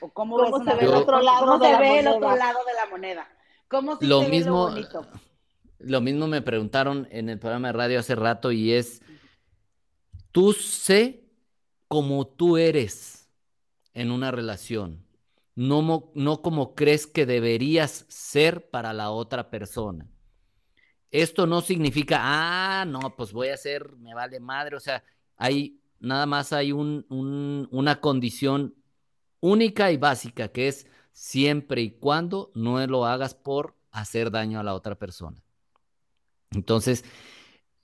[0.00, 3.28] ¿O cómo, ves se ve el otro lado, de, la otro lado de la moneda?
[3.66, 4.70] ¿Cómo lo mismo,
[5.80, 9.02] lo mismo me preguntaron en el programa de radio hace rato y es,
[10.30, 11.24] tú sé
[11.88, 13.28] como tú eres
[13.94, 15.04] en una relación,
[15.56, 20.06] no, no como crees que deberías ser para la otra persona.
[21.10, 25.02] Esto no significa, ah, no, pues voy a hacer, me vale madre, o sea,
[25.36, 27.06] hay, nada más hay un,
[27.70, 28.74] una condición
[29.40, 34.62] única y básica que es siempre y cuando no lo hagas por hacer daño a
[34.62, 35.42] la otra persona.
[36.50, 37.04] Entonces,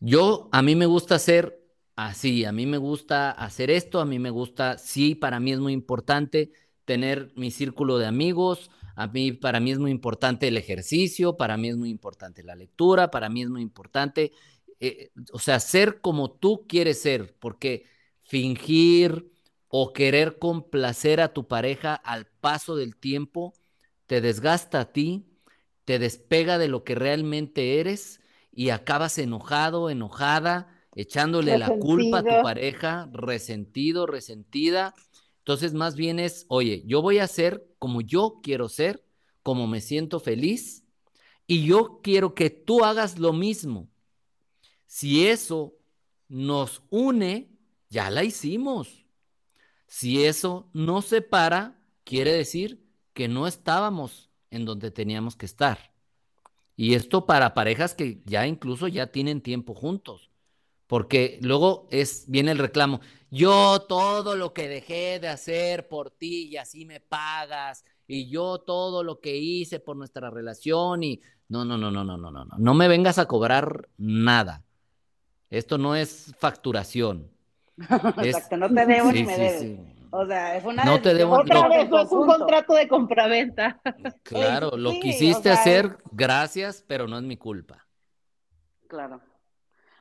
[0.00, 1.60] yo, a mí me gusta hacer
[1.96, 5.58] así, a mí me gusta hacer esto, a mí me gusta, sí, para mí es
[5.58, 6.52] muy importante
[6.84, 11.56] tener mi círculo de amigos, a mí, para mí es muy importante el ejercicio, para
[11.56, 14.32] mí es muy importante la lectura, para mí es muy importante,
[14.80, 17.86] eh, o sea, ser como tú quieres ser, porque
[18.22, 19.30] fingir
[19.68, 23.54] o querer complacer a tu pareja al paso del tiempo
[24.06, 25.26] te desgasta a ti,
[25.84, 28.20] te despega de lo que realmente eres
[28.52, 34.94] y acabas enojado, enojada, echándole la culpa a tu pareja, resentido, resentida.
[35.38, 39.04] Entonces, más bien es, oye, yo voy a ser como yo quiero ser,
[39.42, 40.86] como me siento feliz,
[41.46, 43.90] y yo quiero que tú hagas lo mismo.
[44.86, 45.76] Si eso
[46.26, 47.50] nos une,
[47.90, 49.04] ya la hicimos.
[49.86, 52.82] Si eso nos separa, quiere decir
[53.12, 55.92] que no estábamos en donde teníamos que estar.
[56.76, 60.30] Y esto para parejas que ya incluso ya tienen tiempo juntos.
[60.86, 66.48] Porque luego es, viene el reclamo, yo todo lo que dejé de hacer por ti
[66.48, 71.64] y así me pagas, y yo todo lo que hice por nuestra relación y no,
[71.64, 74.62] no, no, no, no, no, no, no, no me vengas a cobrar nada.
[75.50, 77.30] Esto no es facturación.
[78.22, 79.78] Exacto, no te debo ni me debes.
[80.10, 81.68] O sea, es una No te debo- Otra no.
[81.68, 83.80] vez, no es un contrato de compraventa.
[84.22, 87.84] Claro, lo sí, quisiste o sea, hacer, gracias, pero no es mi culpa.
[88.86, 89.20] Claro.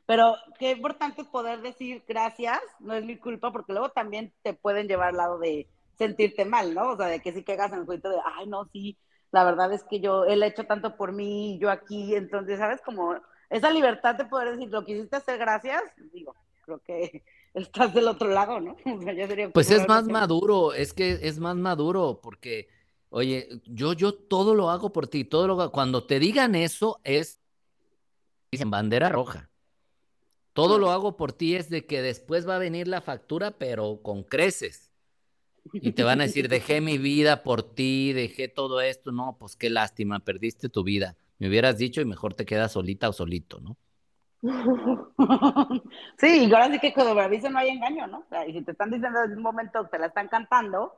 [0.05, 4.87] Pero qué importante poder decir gracias, no es mi culpa, porque luego también te pueden
[4.87, 6.91] llevar al lado de sentirte mal, ¿no?
[6.91, 8.97] O sea, de que sí caigas en el juicio de, ay, no, sí,
[9.31, 12.81] la verdad es que yo, él ha hecho tanto por mí, yo aquí, entonces, ¿sabes?
[12.81, 13.15] Como
[13.49, 15.81] esa libertad de poder decir, lo quisiste hacer gracias,
[16.11, 16.35] digo,
[16.65, 17.23] creo que
[17.53, 18.75] estás del otro lado, ¿no?
[18.85, 22.67] O sea, ya sería Pues es más que- maduro, es que es más maduro, porque,
[23.09, 27.39] oye, yo, yo todo lo hago por ti, todo lo Cuando te digan eso es
[28.51, 29.49] dicen bandera roja.
[30.53, 34.01] Todo lo hago por ti es de que después va a venir la factura, pero
[34.01, 34.91] con creces.
[35.73, 39.11] Y te van a decir, dejé mi vida por ti, dejé todo esto.
[39.11, 41.15] No, pues qué lástima, perdiste tu vida.
[41.39, 43.77] Me hubieras dicho y mejor te quedas solita o solito, ¿no?
[46.17, 48.19] sí, y ahora sí que con aviso no hay engaño, ¿no?
[48.19, 50.93] O sea, y si te están diciendo en un momento, te la están cantando,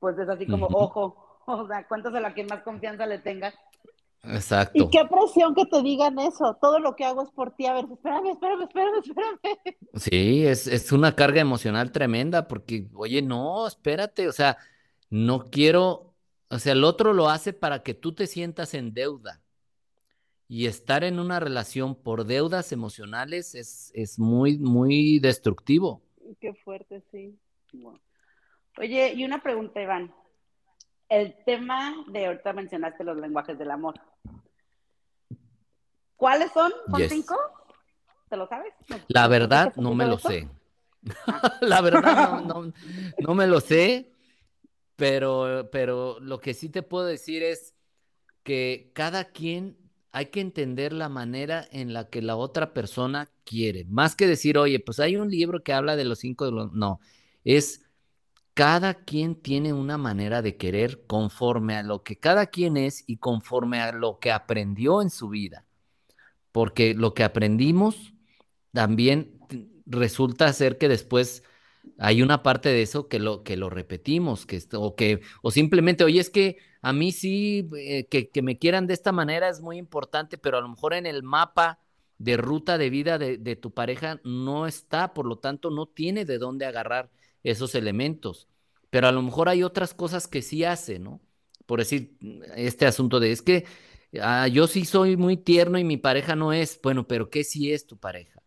[0.00, 3.54] pues es así como, ojo, o sea, cuéntaselo a quien más confianza le tengas.
[4.22, 4.84] Exacto.
[4.84, 6.56] Y qué presión que te digan eso.
[6.60, 7.66] Todo lo que hago es por ti.
[7.66, 9.76] A ver, espérame, espérame, espérame, espérame.
[9.94, 14.58] Sí, es, es una carga emocional tremenda porque, oye, no, espérate, o sea,
[15.08, 16.14] no quiero,
[16.48, 19.40] o sea, el otro lo hace para que tú te sientas en deuda.
[20.48, 26.02] Y estar en una relación por deudas emocionales es, es muy, muy destructivo.
[26.40, 27.38] Qué fuerte, sí.
[27.72, 28.00] Bueno.
[28.78, 30.12] Oye, y una pregunta, Iván.
[31.10, 33.96] El tema de ahorita mencionaste los lenguajes del amor.
[36.16, 36.72] ¿Cuáles son?
[36.88, 37.10] ¿Son Yes.
[37.10, 37.36] cinco?
[38.28, 38.72] ¿Te lo sabes?
[39.08, 40.48] La ¿No verdad, no me lo sé.
[41.62, 42.72] La verdad, no, no,
[43.18, 44.12] no me lo sé,
[44.96, 47.74] pero, pero lo que sí te puedo decir es
[48.44, 49.78] que cada quien
[50.12, 53.84] hay que entender la manera en la que la otra persona quiere.
[53.86, 56.72] Más que decir, oye, pues hay un libro que habla de los cinco de los...
[56.72, 57.00] No,
[57.44, 57.89] es
[58.54, 63.18] cada quien tiene una manera de querer conforme a lo que cada quien es y
[63.18, 65.64] conforme a lo que aprendió en su vida.
[66.52, 68.14] Porque lo que aprendimos
[68.72, 69.38] también
[69.86, 71.42] resulta ser que después
[71.98, 76.04] hay una parte de eso que lo, que lo repetimos, que, o, que, o simplemente,
[76.04, 79.60] oye, es que a mí sí, eh, que, que me quieran de esta manera es
[79.60, 81.78] muy importante, pero a lo mejor en el mapa
[82.18, 86.24] de ruta de vida de, de tu pareja no está, por lo tanto no tiene
[86.24, 87.10] de dónde agarrar
[87.42, 88.48] esos elementos.
[88.90, 91.20] Pero a lo mejor hay otras cosas que sí hace, ¿no?
[91.66, 92.16] Por decir,
[92.56, 93.64] este asunto de, es que
[94.20, 97.72] ah, yo sí soy muy tierno y mi pareja no es, bueno, pero ¿qué sí
[97.72, 98.42] es tu pareja?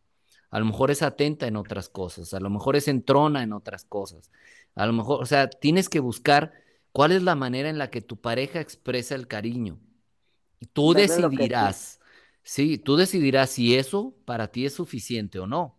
[0.50, 3.86] A lo mejor es atenta en otras cosas, a lo mejor es entrona en otras
[3.86, 4.30] cosas,
[4.76, 6.54] a lo mejor, o sea, tienes que buscar
[6.92, 9.80] cuál es la manera en la que tu pareja expresa el cariño.
[10.60, 12.00] Y tú decidirás,
[12.44, 15.78] sí, tú decidirás si eso para ti es suficiente o no.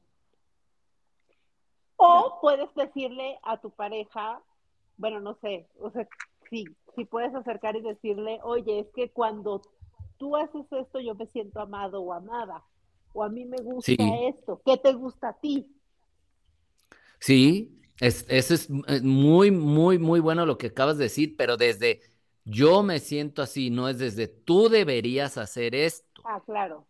[2.24, 4.42] O puedes decirle a tu pareja,
[4.96, 6.08] bueno, no sé, o sea,
[6.50, 6.64] sí,
[6.94, 9.62] sí puedes acercar y decirle, oye, es que cuando
[10.18, 12.64] tú haces esto yo me siento amado o amada,
[13.12, 14.26] o a mí me gusta Sí.
[14.28, 15.68] esto, ¿qué te gusta a ti?
[17.20, 21.56] Sí, es, eso es eh, muy, muy, muy bueno lo que acabas de decir, pero
[21.56, 22.00] desde
[22.44, 26.86] yo me siento así, no es desde tú deberías hacer esto, Ah, claro.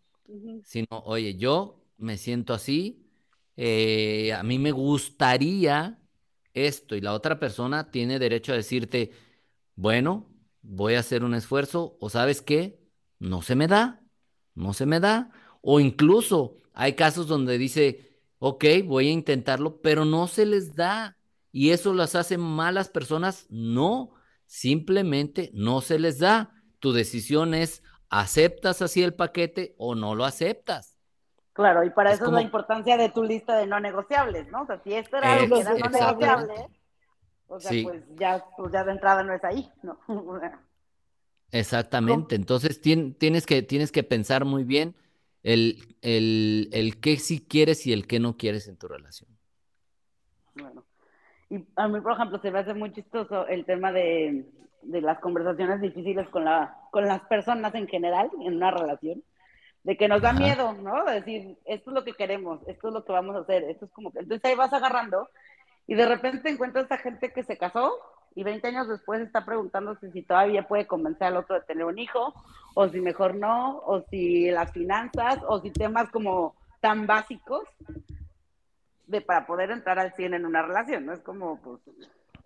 [0.62, 3.04] Sino, oye, yo me siento así,
[3.57, 5.99] eh, a mí me gustaría
[6.53, 9.13] esto, y la otra persona tiene derecho a decirte,
[9.77, 10.29] bueno,
[10.63, 12.81] voy a hacer un esfuerzo, o sabes qué,
[13.19, 14.03] no se me da,
[14.55, 15.31] no se me da,
[15.63, 21.17] o incluso hay casos donde dice, ok, voy a intentarlo, pero no se les da,
[21.53, 24.11] y eso las hace malas personas, no,
[24.47, 26.53] simplemente no se les da.
[26.81, 30.93] Tu decisión es, ¿aceptas así el paquete o no lo aceptas?
[31.55, 34.63] Claro, y para Es eso es la importancia de tu lista de no negociables, ¿no?
[34.63, 36.55] O sea, si esto era algo que era no negociable,
[37.49, 37.85] o sea, Sí.
[37.85, 39.99] pues ya, pues ya de entrada no es ahí, ¿no?
[41.53, 44.97] Exactamente, entonces tien- tienes que, tienes que pensar muy bien
[45.45, 49.31] el, el, el qué sí quieres y el qué no quieres en tu relación.
[50.55, 50.85] Bueno,
[51.51, 54.47] y a mí, por ejemplo, se me hace muy chistoso el tema de,
[54.83, 59.23] de las conversaciones difíciles con, la, con las personas en general en una relación,
[59.85, 60.39] de que nos da Ajá.
[60.39, 61.05] miedo, ¿no?
[61.05, 63.85] De decir, esto es lo que queremos, esto es lo que vamos a hacer, esto
[63.85, 64.20] es como que...
[64.20, 65.28] Entonces ahí vas agarrando
[65.87, 67.93] y de repente encuentras a gente que se casó
[68.35, 71.99] y 20 años después está preguntándose si todavía puede convencer al otro de tener un
[71.99, 72.35] hijo,
[72.74, 77.62] o si mejor no, o si las finanzas, o si temas como tan básicos
[79.07, 81.12] de para poder entrar al 100 en una relación, ¿no?
[81.12, 81.80] Es como, pues,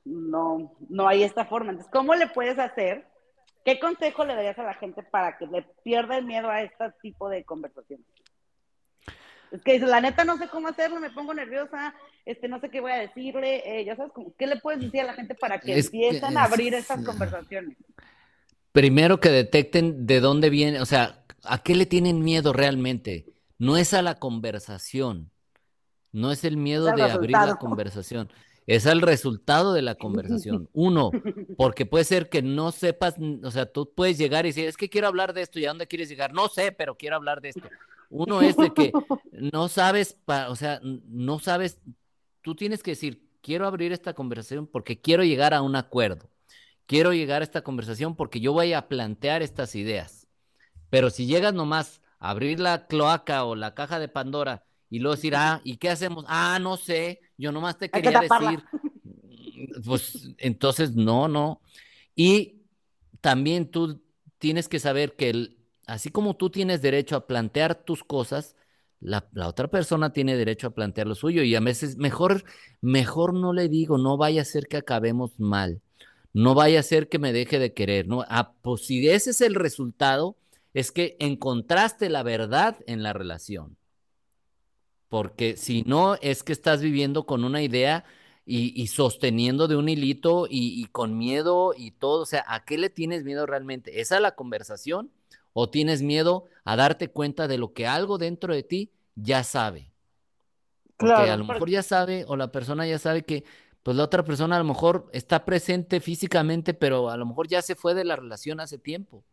[0.04, 1.70] no, no hay esta forma.
[1.70, 3.06] Entonces, ¿cómo le puedes hacer?
[3.64, 6.92] ¿Qué consejo le darías a la gente para que le pierda el miedo a este
[7.02, 8.06] tipo de conversaciones?
[9.50, 11.94] Es que la neta no sé cómo hacerlo, me pongo nerviosa,
[12.26, 15.04] este, no sé qué voy a decirle, eh, ya sabes, ¿qué le puedes decir a
[15.04, 17.76] la gente para que empiecen a abrir estas conversaciones?
[18.72, 23.26] Primero que detecten de dónde viene, o sea, ¿a qué le tienen miedo realmente?
[23.58, 25.30] No es a la conversación,
[26.12, 28.30] no es el miedo de abrir la conversación,
[28.68, 30.68] es el resultado de la conversación.
[30.74, 31.10] Uno,
[31.56, 34.90] porque puede ser que no sepas, o sea, tú puedes llegar y decir, es que
[34.90, 36.34] quiero hablar de esto, ¿y a dónde quieres llegar?
[36.34, 37.66] No sé, pero quiero hablar de esto.
[38.10, 38.92] Uno es de que
[39.32, 41.80] no sabes, o sea, no sabes,
[42.42, 46.28] tú tienes que decir, quiero abrir esta conversación porque quiero llegar a un acuerdo.
[46.84, 50.28] Quiero llegar a esta conversación porque yo voy a plantear estas ideas.
[50.90, 55.16] Pero si llegas nomás a abrir la cloaca o la caja de Pandora y luego
[55.16, 56.24] decir, ah, ¿y qué hacemos?
[56.28, 58.62] Ah, no sé, yo nomás te quería decir.
[59.84, 61.60] Pues entonces, no, no.
[62.14, 62.62] Y
[63.20, 64.02] también tú
[64.38, 68.54] tienes que saber que así como tú tienes derecho a plantear tus cosas,
[69.00, 72.44] la, otra persona tiene derecho a plantear lo suyo y a veces mejor,
[72.80, 75.80] mejor no le digo, no vaya a ser que acabemos mal,
[76.32, 78.24] no vaya a ser que me deje de querer, ¿no?
[78.28, 80.36] Ah, pues si ese es el resultado,
[80.74, 83.77] es que encontraste la verdad en la relación.
[85.08, 88.04] Porque si no, es que estás viviendo con una idea
[88.44, 92.22] y, sosteniendo de un hilito y, con miedo y todo.
[92.22, 94.00] O sea, ¿a qué le tienes miedo realmente?
[94.00, 95.10] ¿Es a la conversación
[95.52, 99.92] o tienes miedo a darte cuenta de lo que algo dentro de ti ya sabe?
[100.96, 103.44] Porque a lo mejor ya sabe o la persona ya sabe que
[103.82, 107.62] pues la otra persona a lo mejor está presente físicamente, pero a lo mejor ya
[107.62, 109.24] se fue de la relación hace tiempo.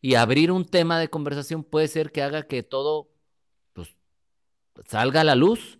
[0.00, 3.11] Y abrir un tema de conversación puede ser que haga que todo
[4.86, 5.78] salga a la luz.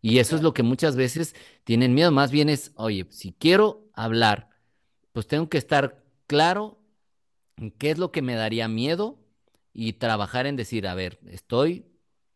[0.00, 2.10] Y eso es lo que muchas veces tienen miedo.
[2.10, 4.50] Más bien es, oye, si quiero hablar,
[5.12, 6.80] pues tengo que estar claro
[7.56, 9.18] en qué es lo que me daría miedo
[9.72, 11.86] y trabajar en decir, a ver, estoy,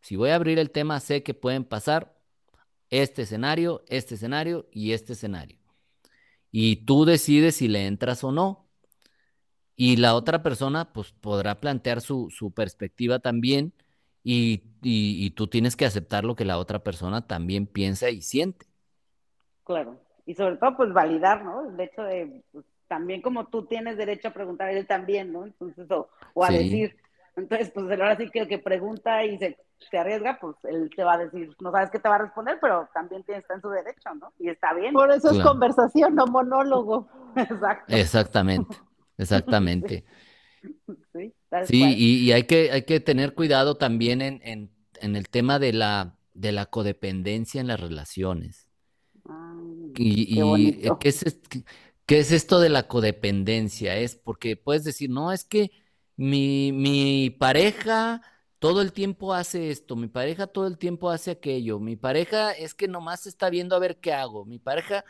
[0.01, 2.16] si voy a abrir el tema, sé que pueden pasar
[2.90, 5.59] este escenario, este escenario y este escenario.
[6.53, 8.68] Y tú decides si le entras o no.
[9.74, 13.74] Y la otra persona, pues podrá plantear su, su perspectiva también
[14.29, 18.66] y, tú tienes que aceptar lo que la otra persona también piensa y siente.
[19.64, 21.70] Claro, y sobre todo pues validar, ¿no?
[21.70, 25.45] El hecho de, pues, también como tú tienes derecho a preguntar, él también, ¿no?
[25.45, 26.97] Entonces, o, a decir,
[27.37, 29.57] entonces pues ahora sí que el que pregunta y se,
[29.93, 32.89] arriesga, pues él te va a decir, no sabes qué te va a responder, pero
[32.95, 34.33] también tiene, está en su derecho, ¿no?
[34.39, 34.93] Y está bien.
[34.93, 37.09] Por eso es conversación, no monólogo.
[37.37, 37.95] Exacto.
[37.95, 38.77] Exactamente,
[39.18, 40.05] exactamente.
[41.67, 46.19] Sí, y, hay, que, hay que tener cuidado también en, en, el tema de la,
[46.35, 48.69] de la codependencia en las relaciones.
[49.97, 51.25] Y, y ¿qué, es,
[52.05, 53.97] ¿qué es esto de la codependencia?
[53.97, 55.71] Es porque puedes decir, no, es que
[56.17, 58.21] mi, mi pareja
[58.59, 62.75] todo el tiempo hace esto, mi pareja todo el tiempo hace aquello, mi pareja es
[62.75, 65.05] que nomás está viendo a ver qué hago, mi pareja,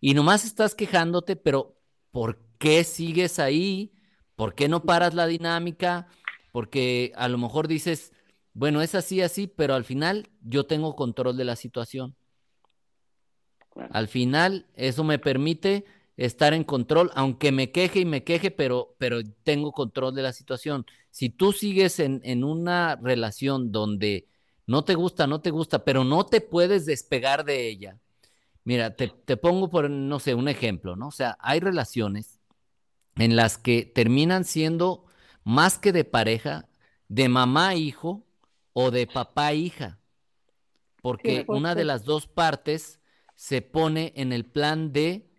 [0.00, 1.76] y nomás estás quejándote, pero
[2.10, 3.92] ¿por qué sigues ahí?
[4.40, 6.06] ¿Por qué no paras la dinámica?
[6.50, 8.14] Porque a lo mejor dices,
[8.54, 12.16] bueno, es así, así, pero al final yo tengo control de la situación.
[13.90, 15.84] Al final eso me permite
[16.16, 20.32] estar en control, aunque me queje y me queje, pero, pero tengo control de la
[20.32, 20.86] situación.
[21.10, 24.26] Si tú sigues en, en una relación donde
[24.66, 27.98] no te gusta, no te gusta, pero no te puedes despegar de ella.
[28.64, 31.08] Mira, te, te pongo por, no sé, un ejemplo, ¿no?
[31.08, 32.39] O sea, hay relaciones
[33.16, 35.04] en las que terminan siendo
[35.44, 36.68] más que de pareja,
[37.08, 38.26] de mamá hijo
[38.72, 40.00] o de papá hija,
[41.02, 43.00] porque una de las dos partes
[43.34, 45.30] se pone en el plan de,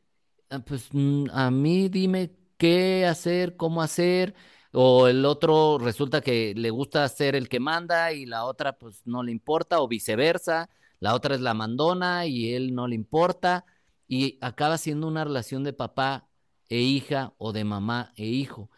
[0.50, 4.36] ah, pues mm, a mí dime qué hacer, cómo hacer,
[4.74, 9.02] o el otro resulta que le gusta ser el que manda y la otra pues
[9.06, 10.70] no le importa, o viceversa,
[11.00, 13.66] la otra es la mandona y él no le importa,
[14.08, 16.28] y acaba siendo una relación de papá
[16.72, 18.70] e hija o de mamá e hijo.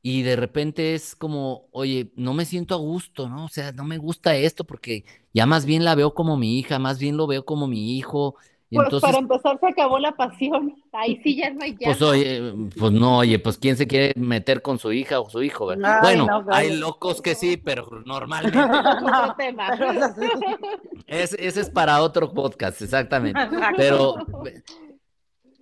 [0.00, 3.44] Y de repente es como, oye, no me siento a gusto, ¿no?
[3.44, 6.78] O sea, no me gusta esto porque ya más bien la veo como mi hija,
[6.78, 8.36] más bien lo veo como mi hijo.
[8.70, 11.88] Pues para empezar se acabó la pasión, ahí sí ya no hay ya.
[11.88, 15.42] Pues oye, pues no, oye, pues quién se quiere meter con su hija o su
[15.42, 16.00] hijo, ¿verdad?
[16.00, 18.58] bueno, hay locos que sí, pero normalmente.
[18.58, 19.68] otro tema.
[21.06, 23.40] ese es para otro podcast, exactamente.
[23.76, 24.16] Pero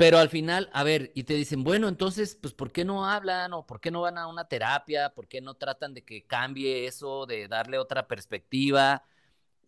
[0.00, 3.52] pero al final, a ver, y te dicen, bueno, entonces, pues, ¿por qué no hablan?
[3.52, 5.12] ¿O por qué no van a una terapia?
[5.12, 9.04] ¿Por qué no tratan de que cambie eso, de darle otra perspectiva?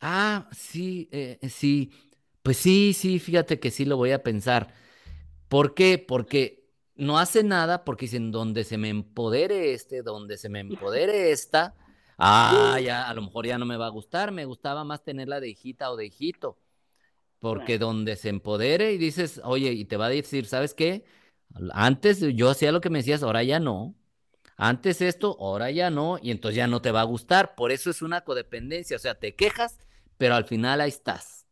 [0.00, 1.92] Ah, sí, eh, sí,
[2.42, 4.72] pues sí, sí, fíjate que sí lo voy a pensar.
[5.48, 5.98] ¿Por qué?
[5.98, 6.64] Porque
[6.94, 11.74] no hace nada, porque dicen, donde se me empodere este, donde se me empodere esta,
[12.16, 15.40] ah, ya, a lo mejor ya no me va a gustar, me gustaba más tenerla
[15.40, 16.56] de hijita o de hijito,
[17.42, 21.04] porque donde se empodere y dices, oye, y te va a decir, ¿sabes qué?
[21.72, 23.96] Antes yo hacía lo que me decías, ahora ya no.
[24.56, 27.56] Antes esto, ahora ya no, y entonces ya no te va a gustar.
[27.56, 29.80] Por eso es una codependencia, o sea, te quejas,
[30.18, 31.44] pero al final ahí estás.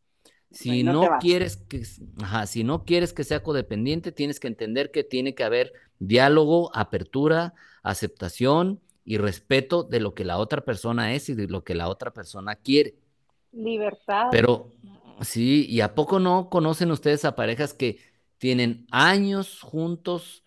[0.49, 5.35] Si no, quieres que, si no quieres que sea codependiente, tienes que entender que tiene
[5.35, 11.33] que haber diálogo, apertura, aceptación y respeto de lo que la otra persona es y
[11.33, 12.95] de lo que la otra persona quiere.
[13.51, 14.27] Libertad.
[14.31, 14.71] Pero
[15.21, 17.99] sí, ¿y a poco no conocen ustedes a parejas que
[18.37, 20.43] tienen años juntos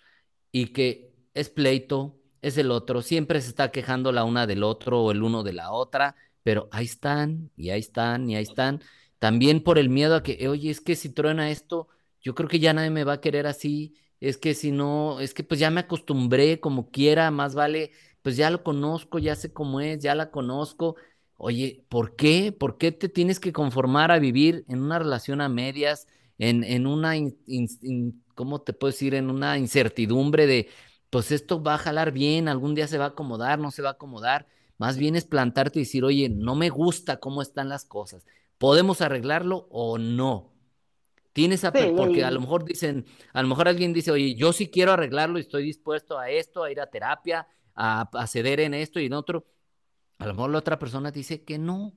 [0.53, 5.03] y que es pleito, es el otro, siempre se está quejando la una del otro
[5.03, 8.83] o el uno de la otra, pero ahí están y ahí están y ahí están
[9.19, 11.89] también por el miedo a que, oye, es que si truena esto,
[12.21, 13.95] yo creo que ya nadie me va a querer así.
[14.21, 17.93] Es que si no, es que pues ya me acostumbré como quiera, más vale,
[18.23, 20.97] pues ya lo conozco, ya sé cómo es, ya la conozco.
[21.37, 22.53] Oye, ¿por qué?
[22.53, 26.07] ¿Por qué te tienes que conformar a vivir en una relación a medias,
[26.39, 27.15] en, en una,
[28.35, 29.15] ¿cómo te puedo decir?
[29.15, 30.69] En una incertidumbre de,
[31.11, 33.91] pues esto va a jalar bien, algún día se va a acomodar, no se va
[33.91, 34.47] a acomodar.
[34.79, 38.27] Más bien es plantarte y decir, oye, no me gusta cómo están las cosas.
[38.59, 40.53] ¿Podemos arreglarlo o no?
[41.33, 44.69] Tienes esa, porque a lo mejor dicen, a lo mejor alguien dice, oye, yo sí
[44.69, 49.01] quiero arreglarlo y estoy dispuesto a esto, a ir a terapia, a, ceder en esto
[49.01, 49.45] y en otro.
[50.19, 51.93] A lo mejor la otra persona dice que no.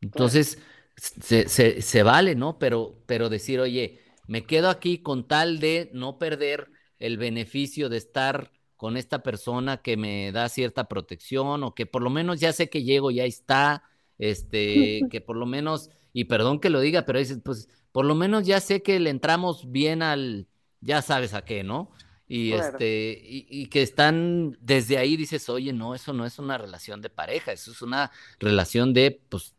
[0.00, 0.58] Entonces,
[0.96, 1.48] se,
[1.80, 2.58] se, vale, ¿no?
[2.58, 7.96] Pero, pero decir, oye, me quedo aquí con tal de no perder el beneficio de
[7.96, 12.52] estar con esta persona que me da cierta protección o que por lo menos ya
[12.52, 13.82] sé que llego y ahí está,
[14.18, 18.14] este, que por lo menos, y perdón que lo diga, pero dices, pues por lo
[18.14, 20.48] menos ya sé que le entramos bien al,
[20.80, 21.90] ya sabes a qué, ¿no?
[22.26, 27.02] Y este, y, que están desde ahí dices, oye, no, eso no es una relación
[27.02, 28.10] de pareja, eso es una
[28.40, 29.54] relación de, pues,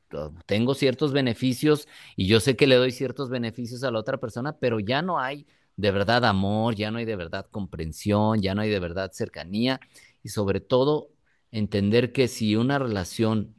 [0.45, 4.57] tengo ciertos beneficios y yo sé que le doy ciertos beneficios a la otra persona,
[4.57, 5.45] pero ya no hay
[5.77, 9.79] de verdad amor, ya no hay de verdad comprensión, ya no hay de verdad cercanía
[10.23, 11.09] y sobre todo
[11.51, 13.55] entender que si una relación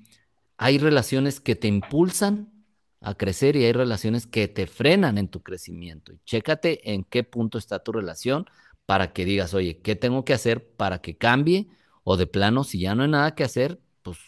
[0.57, 2.53] hay relaciones que te impulsan
[3.01, 6.13] a crecer y hay relaciones que te frenan en tu crecimiento.
[6.13, 8.47] Y chécate en qué punto está tu relación
[8.87, 11.69] para que digas, oye, ¿qué tengo que hacer para que cambie?
[12.05, 14.19] O de plano, si ya no hay nada que hacer, pues,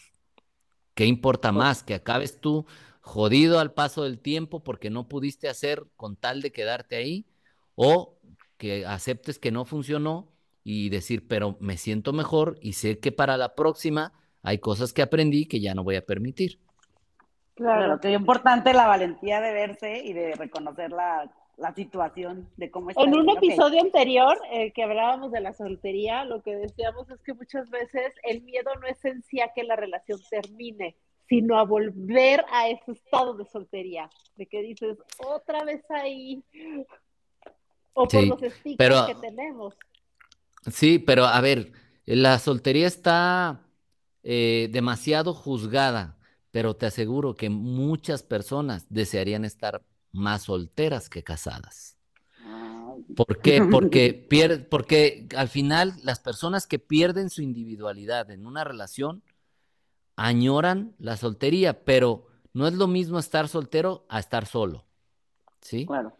[0.93, 1.81] ¿qué importa más?
[1.81, 2.65] Que acabes tú
[2.99, 7.25] jodido al paso del tiempo porque no pudiste hacer con tal de quedarte ahí,
[7.75, 8.19] o
[8.57, 10.27] que aceptes que no funcionó
[10.65, 15.01] y decir, pero me siento mejor y sé que para la próxima hay cosas que
[15.01, 16.59] aprendí que ya no voy a permitir.
[17.55, 21.29] Claro, que es importante la valentía de verse y de reconocer la,
[21.75, 23.03] situación de cómo está.
[23.03, 27.33] En un episodio anterior eh, que hablábamos de la soltería, lo que decíamos es que
[27.33, 30.95] muchas veces el miedo no es en sí a que la relación termine,
[31.27, 36.43] sino a volver a ese estado de soltería, de que dices, otra vez ahí,
[37.93, 39.75] o por los estigmas que tenemos.
[40.71, 41.71] Sí, pero a ver,
[42.05, 43.61] la soltería está
[44.23, 46.17] eh, demasiado juzgada,
[46.51, 51.97] pero te aseguro que muchas personas desearían estar más solteras que casadas.
[53.15, 53.61] ¿Por qué?
[53.69, 54.27] Porque,
[54.69, 59.23] porque al final las personas que pierden su individualidad en una relación
[60.15, 64.85] añoran la soltería, pero no es lo mismo estar soltero a estar solo.
[65.61, 65.85] ¿Sí?
[65.85, 66.13] Claro.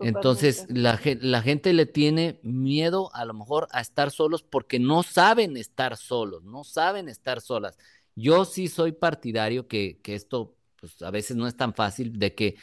[0.00, 5.02] Entonces, la, la, gente le tiene miedo a lo mejor a estar solos porque no
[5.02, 7.76] saben estar solos, no saben estar solas.
[8.14, 12.34] Yo sí soy partidario que, que esto, pues a veces no es tan fácil, de
[12.34, 12.56] que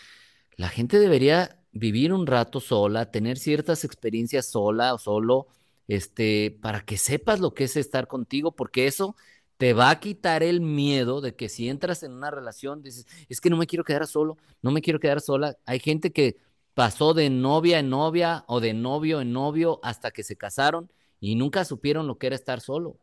[0.57, 5.47] la gente debería vivir un rato sola, tener ciertas experiencias sola o solo,
[5.87, 9.15] este, para que sepas lo que es estar contigo, porque eso
[9.57, 13.39] te va a quitar el miedo de que si entras en una relación, dices, es
[13.39, 15.57] que no me quiero quedar solo, no me quiero quedar sola.
[15.65, 16.37] Hay gente que
[16.73, 21.35] pasó de novia en novia o de novio en novio hasta que se casaron y
[21.35, 22.97] nunca supieron lo que era estar solo.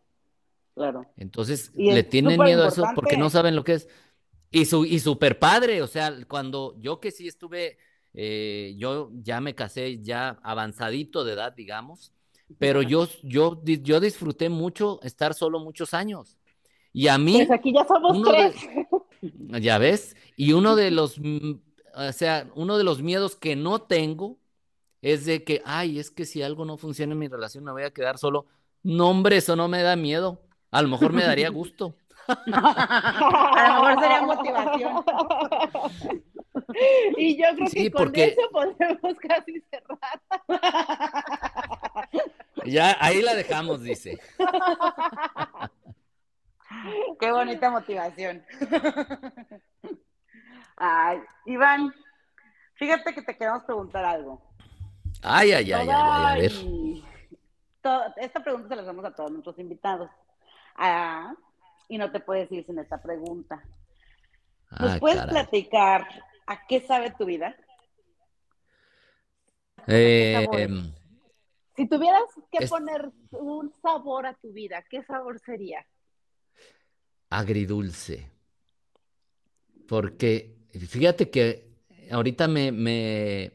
[0.75, 1.07] Claro.
[1.17, 3.89] Entonces le tienen miedo a eso porque no saben lo que es.
[4.53, 7.79] Y su y super padre, o sea, cuando yo que sí estuve,
[8.15, 12.13] eh, yo ya me casé ya avanzadito de edad, digamos,
[12.59, 16.37] pero yo, yo, yo disfruté mucho estar solo muchos años.
[16.93, 17.39] Y a mí.
[17.39, 18.55] Pues aquí ya somos tres.
[19.61, 21.19] ya ves, y uno de los
[21.95, 24.39] o sea, uno de los miedos que no tengo
[25.01, 27.83] es de que, ay, es que si algo no funciona en mi relación me voy
[27.83, 28.47] a quedar solo.
[28.83, 30.41] No, hombre, eso no me da miedo.
[30.71, 31.95] A lo mejor me daría gusto.
[32.53, 35.05] a lo mejor sería motivación.
[37.17, 40.21] Y yo creo que con eso podemos casi cerrar.
[42.65, 44.19] Ya, ahí la dejamos, dice.
[47.19, 48.45] Qué bonita motivación.
[50.77, 51.93] Ay, Iván,
[52.75, 54.43] fíjate que te queremos preguntar algo.
[55.23, 56.53] Ay, ay, ay, ay, a ver.
[58.17, 60.11] esta pregunta se la hacemos a todos nuestros invitados.
[60.75, 61.35] Ah,
[61.93, 63.63] y no te puedes ir sin esta pregunta.
[64.81, 66.09] ¿Nos ah, puedes platicar
[66.47, 67.55] a qué sabe tu vida?
[69.87, 70.91] Eh, em,
[71.77, 75.87] si tuvieras que poner un sabor a tu vida, ¿qué sabor sería?
[77.29, 78.31] Agridulce.
[79.87, 81.75] Porque fíjate que
[82.11, 83.53] ahorita me, me,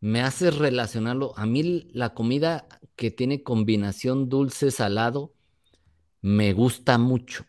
[0.00, 1.34] me hace relacionarlo.
[1.36, 2.66] A mí la comida
[2.96, 5.34] que tiene combinación dulce-salado
[6.24, 7.44] me gusta mucho.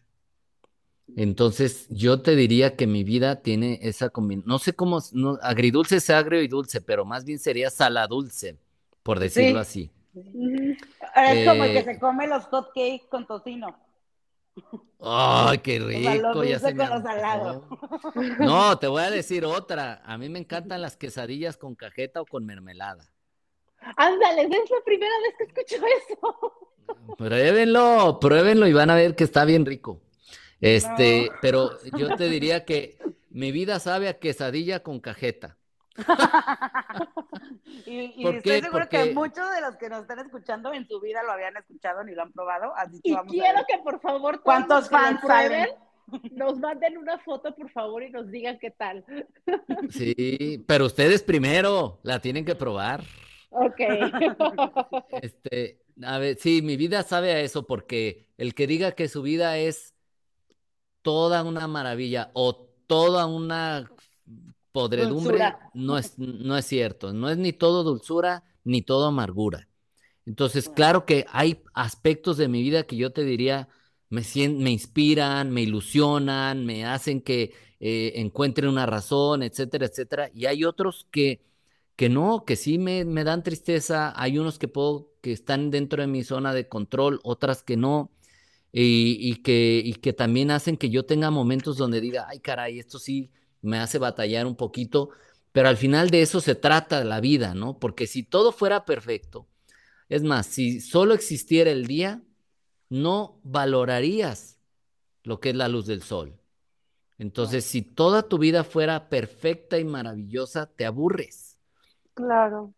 [1.15, 4.49] Entonces, yo te diría que mi vida tiene esa combinación.
[4.49, 8.59] No sé cómo, no, agridulce es agrio y dulce, pero más bien sería saladulce,
[9.01, 9.93] por decirlo así.
[10.13, 13.79] Es como el que eh, se come los hot cakes con tocino.
[14.99, 16.43] ¡Ay, qué rico!
[16.43, 16.85] ya se me
[18.39, 20.01] No, te voy a decir otra.
[20.03, 23.09] A mí me encantan las quesadillas con cajeta o con mermelada.
[23.95, 26.65] Ándale, es la primera vez que escucho eso.
[27.17, 30.01] Pruébenlo, pruébenlo y van a ver que está bien rico.
[30.61, 32.97] Este, pero yo te diría que
[33.29, 35.57] mi vida sabe a quesadilla con cajeta.
[37.85, 41.31] y, estoy seguro que muchos de los que nos están escuchando en su vida lo
[41.31, 42.73] habían escuchado ni lo han probado.
[42.75, 45.69] Así y quiero que por favor cuántos fans prueben,
[46.31, 49.05] nos manden una foto por favor y nos digan qué tal.
[49.89, 53.01] Sí, pero ustedes primero la tienen que probar.
[53.49, 53.79] Ok.
[55.21, 59.21] Este, a ver, sí, mi vida sabe a eso porque el que diga que su
[59.21, 59.93] vida es
[61.01, 63.89] toda una maravilla o toda una
[64.71, 65.39] podredumbre
[65.73, 69.69] no es, no es cierto, no es ni todo dulzura ni todo amargura.
[70.25, 73.69] Entonces, claro que hay aspectos de mi vida que yo te diría
[74.09, 80.29] me, me inspiran, me ilusionan, me hacen que eh, encuentre una razón, etcétera, etcétera.
[80.33, 81.41] Y hay otros que,
[81.95, 84.13] que no, que sí me, me, dan tristeza.
[84.15, 88.11] Hay unos que puedo, que están dentro de mi zona de control, otras que no.
[88.71, 92.77] Y, y, que, y que también hacen que yo tenga momentos donde diga, ay caray,
[92.77, 93.31] esto sí
[93.63, 95.09] me hace batallar un poquito,
[95.51, 97.79] pero al final de eso se trata la vida, ¿no?
[97.79, 99.47] Porque si todo fuera perfecto,
[100.09, 102.21] es más, si solo existiera el día,
[102.89, 104.59] no valorarías
[105.23, 106.39] lo que es la luz del sol.
[107.17, 111.57] Entonces, si toda tu vida fuera perfecta y maravillosa, te aburres.
[112.13, 112.75] Claro.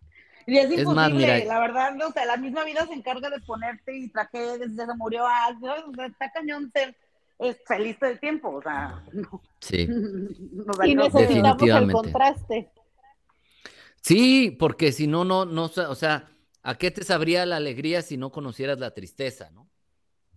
[0.47, 4.07] Y es, imposible, la verdad, o sea, la misma vida se encarga de ponerte y
[4.07, 5.69] traje desde se murió algo,
[6.03, 6.95] está cañón ser
[7.39, 9.03] es feliz todo el tiempo, o sea,
[9.59, 9.87] Sí.
[10.85, 12.71] y necesitamos el contraste.
[14.01, 16.29] Sí, porque si no, no, no, o sea,
[16.63, 19.69] ¿a qué te sabría la alegría si no conocieras la tristeza, no?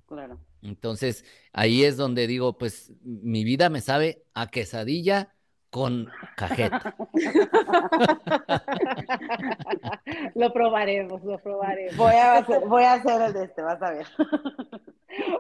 [0.07, 0.41] Claro.
[0.63, 5.33] Entonces, ahí es donde digo, pues mi vida me sabe a quesadilla
[5.71, 6.95] con cajeta.
[10.35, 11.97] lo probaremos, lo probaremos.
[11.97, 14.07] Voy a, hacer, voy a hacer el de este, vas a ver.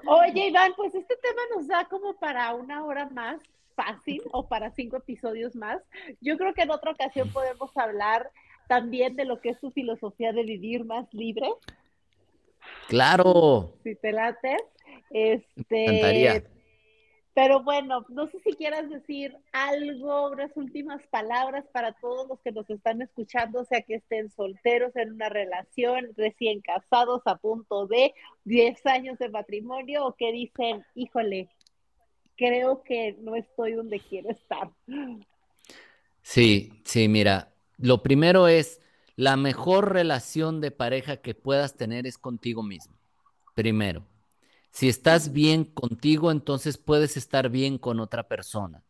[0.06, 3.42] Oye, Iván, pues este tema nos da como para una hora más
[3.74, 5.82] fácil o para cinco episodios más.
[6.20, 8.30] Yo creo que en otra ocasión podemos hablar
[8.68, 11.50] también de lo que es su filosofía de vivir más libre.
[12.88, 13.72] Claro.
[13.82, 14.56] Si te late.
[15.10, 16.44] Este,
[17.42, 22.52] pero bueno, no sé si quieras decir algo, unas últimas palabras para todos los que
[22.52, 28.12] nos están escuchando, sea que estén solteros en una relación, recién casados, a punto de
[28.44, 31.48] 10 años de matrimonio, o que dicen, híjole,
[32.36, 34.68] creo que no estoy donde quiero estar.
[36.20, 38.82] Sí, sí, mira, lo primero es,
[39.16, 42.98] la mejor relación de pareja que puedas tener es contigo mismo,
[43.54, 44.04] primero.
[44.70, 48.84] Si estás bien contigo, entonces puedes estar bien con otra persona.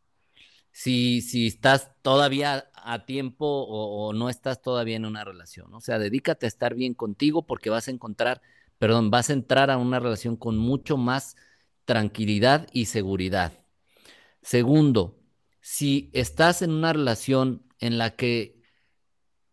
[0.73, 5.73] Si, si estás todavía a tiempo o, no estás todavía en una relación.
[5.75, 8.41] O sea, dedícate a estar bien contigo porque vas a encontrar,
[8.79, 11.37] perdón, vas a entrar a una relación con mucho más
[11.85, 13.53] tranquilidad y seguridad.
[14.43, 15.19] Segundo,
[15.61, 18.61] si estás en una relación en la que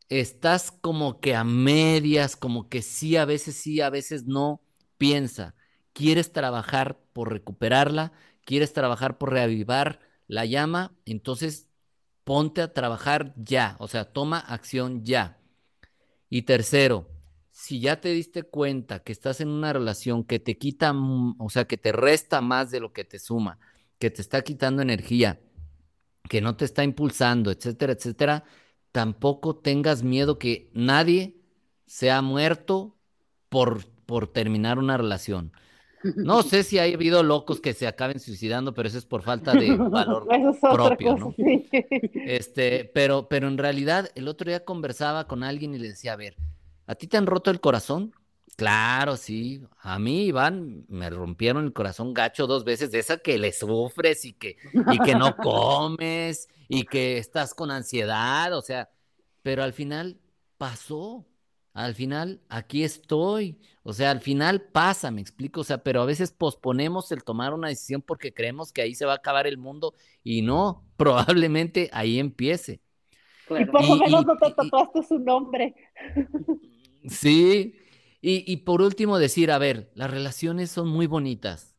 [0.09, 4.61] estás como que a medias, como que sí, a veces sí, a veces no,
[4.97, 5.55] piensa,
[5.97, 8.11] quieres trabajar por recuperarla,
[8.45, 11.69] quieres trabajar por reavivar la llama, entonces
[12.23, 15.39] ponte a trabajar ya, o sea, toma acción ya.
[16.29, 17.09] Y tercero,
[17.49, 20.93] si ya te diste cuenta que estás en una relación que te quita,
[21.39, 23.57] o sea, que te resta más de lo que te suma,
[23.97, 25.41] que te está quitando energía,
[26.29, 28.43] que no te está impulsando, etcétera, etcétera,
[28.91, 31.41] tampoco tengas miedo que nadie
[31.87, 32.99] sea muerto
[33.49, 35.53] por, por terminar una relación.
[36.15, 39.53] No sé si ha habido locos que se acaben suicidando, pero eso es por falta
[39.53, 40.27] de valor
[40.61, 41.35] propio, ¿no?
[42.13, 46.17] Este, pero, pero en realidad el otro día conversaba con alguien y le decía, a
[46.17, 46.35] ver,
[46.85, 48.13] ¿a ti te han roto el corazón?
[48.57, 49.63] Claro, sí.
[49.81, 54.25] A mí, Iván, me rompieron el corazón gacho dos veces, de esa que le sufres
[54.25, 54.57] y que,
[54.91, 58.89] y que no comes y que estás con ansiedad, o sea,
[59.43, 60.17] pero al final
[60.57, 61.25] pasó.
[61.77, 63.59] Al final, aquí estoy.
[63.83, 65.61] O sea, al final pasa, me explico.
[65.61, 69.05] O sea, pero a veces posponemos el tomar una decisión porque creemos que ahí se
[69.05, 72.81] va a acabar el mundo y no, probablemente ahí empiece.
[73.51, 75.75] Y por lo menos no te tocaste su nombre.
[77.09, 77.75] Sí,
[78.21, 81.73] y, por último decir, a ver, las relaciones son muy bonitas.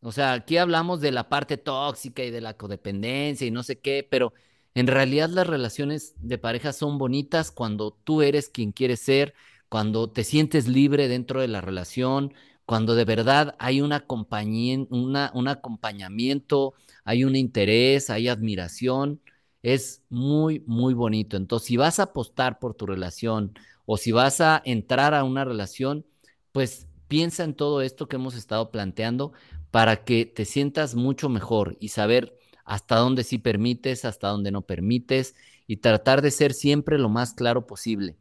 [0.00, 3.78] O sea, aquí hablamos de la parte tóxica y de la codependencia y no sé
[3.78, 4.32] qué, pero
[4.78, 9.34] en realidad las relaciones de pareja son bonitas cuando tú eres quien quieres ser,
[9.68, 12.32] cuando te sientes libre dentro de la relación,
[12.64, 16.74] cuando de verdad hay un acompañamiento,
[17.04, 19.20] hay un interés, hay admiración,
[19.62, 21.36] es muy, muy bonito.
[21.36, 25.44] Entonces, si vas a apostar por tu relación o si vas a entrar a una
[25.44, 26.06] relación,
[26.52, 29.32] pues piensa en todo esto que hemos estado planteando
[29.72, 32.37] para que te sientas mucho mejor y saber
[32.68, 35.34] hasta dónde sí permites, hasta dónde no permites
[35.66, 38.14] y tratar de ser siempre lo más claro posible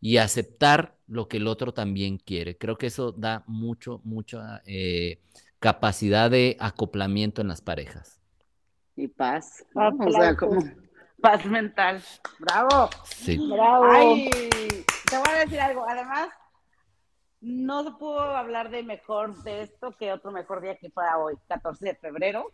[0.00, 2.56] y aceptar lo que el otro también quiere.
[2.56, 5.20] Creo que eso da mucho, mucha eh,
[5.58, 8.18] capacidad de acoplamiento en las parejas.
[8.96, 9.66] Y paz.
[9.74, 10.62] O sea, como
[11.20, 12.02] paz mental.
[12.38, 12.88] Bravo.
[13.04, 13.36] Sí.
[13.36, 13.84] Bravo.
[13.90, 14.30] Ay,
[15.10, 15.84] te voy a decir algo.
[15.86, 16.30] Además,
[17.42, 21.34] no se pudo hablar de mejor de esto que otro mejor día que para hoy,
[21.48, 22.50] 14 de febrero.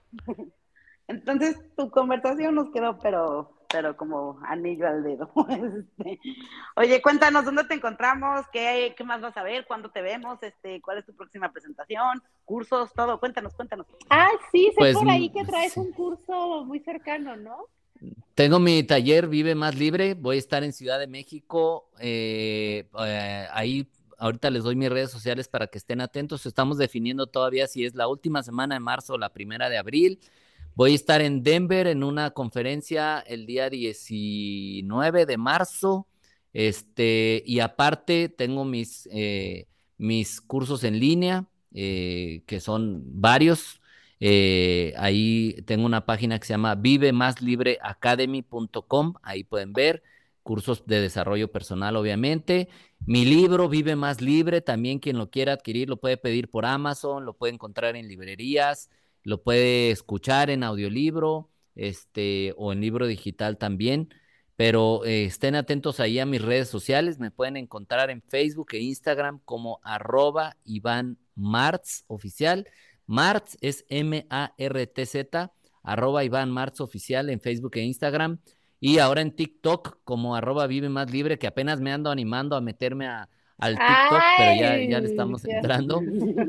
[1.08, 5.30] Entonces, tu conversación nos quedó, pero, pero como anillo al dedo.
[5.48, 6.18] Este,
[6.76, 10.80] oye, cuéntanos dónde te encontramos, qué, qué más vas a ver, cuándo te vemos, este,
[10.80, 13.20] cuál es tu próxima presentación, cursos, todo.
[13.20, 13.86] Cuéntanos, cuéntanos.
[14.10, 17.66] Ah, sí, sé pues, por ahí que traes un curso muy cercano, ¿no?
[18.34, 23.46] Tengo mi taller Vive Más Libre, voy a estar en Ciudad de México, eh, eh,
[23.50, 23.88] ahí
[24.18, 27.94] ahorita les doy mis redes sociales para que estén atentos, estamos definiendo todavía si es
[27.94, 30.20] la última semana de marzo o la primera de abril.
[30.76, 36.06] Voy a estar en Denver en una conferencia el día 19 de marzo.
[36.52, 43.80] Este, y aparte tengo mis, eh, mis cursos en línea, eh, que son varios.
[44.20, 49.14] Eh, ahí tengo una página que se llama vivemáslibreacademy.com.
[49.22, 50.02] Ahí pueden ver
[50.42, 52.68] cursos de desarrollo personal, obviamente.
[53.06, 57.24] Mi libro, Vive Más Libre, también quien lo quiera adquirir lo puede pedir por Amazon,
[57.24, 58.90] lo puede encontrar en librerías
[59.26, 64.08] lo puede escuchar en audiolibro este, o en libro digital también.
[64.54, 67.18] Pero eh, estén atentos ahí a mis redes sociales.
[67.18, 72.68] Me pueden encontrar en Facebook e Instagram como arroba Iván Martz oficial.
[73.04, 75.52] Martz es M-A-R-T-Z,
[75.82, 78.38] arroba Iván Martz oficial en Facebook e Instagram.
[78.78, 82.60] Y ahora en TikTok como arroba Vive Más Libre, que apenas me ando animando a
[82.60, 86.00] meterme a, al TikTok, pero ya, ya le estamos entrando.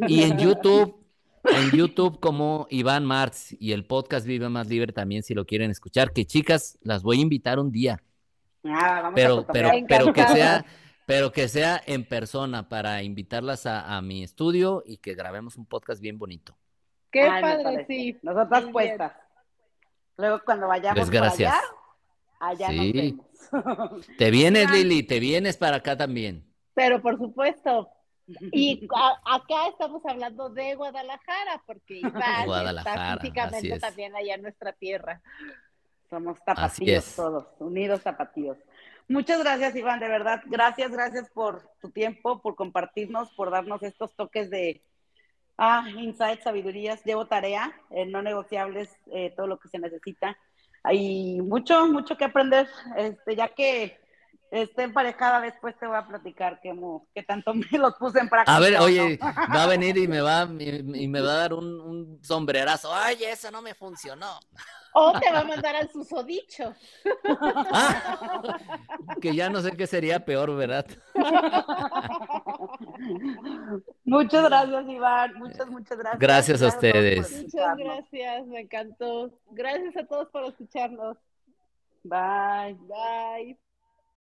[0.07, 1.06] Y en YouTube
[1.43, 5.71] en YouTube como Iván Martz y el podcast Vive Más Libre también si lo quieren
[5.71, 8.01] escuchar, que chicas, las voy a invitar un día.
[8.63, 10.65] Ah, pero, pero, pero que sea,
[11.05, 16.01] pero que sea en persona para invitarlas a, mi estudio y que grabemos un podcast
[16.01, 16.57] bien bonito.
[17.11, 18.17] Qué padre, sí.
[18.21, 19.13] Nosotras puestas.
[20.17, 21.53] Luego cuando vayamos pues gracias.
[22.39, 24.07] allá, allá nos vemos.
[24.17, 26.43] Te vienes, Lili, te vienes para acá también.
[26.73, 27.89] Pero por supuesto,
[28.51, 28.87] y
[29.25, 35.21] acá estamos hablando de Guadalajara, porque Iván está físicamente también allá en nuestra tierra.
[36.09, 38.57] Somos tapatíos todos, unidos tapatíos.
[39.09, 40.41] Muchas gracias, Iván, de verdad.
[40.45, 44.81] Gracias, gracias por tu tiempo, por compartirnos, por darnos estos toques de
[45.57, 47.03] ah, insights, sabidurías.
[47.05, 50.37] Llevo tarea, eh, no negociables, eh, todo lo que se necesita.
[50.83, 52.67] Hay mucho, mucho que aprender,
[52.97, 53.97] este, ya que
[54.51, 56.73] esté emparejada después te voy a platicar qué,
[57.13, 58.55] qué tanto me los puse en práctica.
[58.55, 61.79] A ver, oye, va a venir y me va, y, me va a dar un,
[61.79, 62.93] un sombrerazo.
[62.93, 64.39] Ay, eso no me funcionó.
[64.93, 66.73] O te va a mandar al susodicho.
[67.79, 68.57] Ah,
[69.21, 70.85] que ya no sé qué sería peor, ¿verdad?
[74.05, 75.33] Muchas gracias, Iván.
[75.35, 76.19] Muchas, muchas gracias.
[76.19, 77.43] Gracias a ustedes.
[77.43, 79.37] Muchas gracias, me encantó.
[79.51, 81.17] Gracias a todos por escucharnos.
[82.03, 82.77] Bye.
[82.87, 83.66] Bye.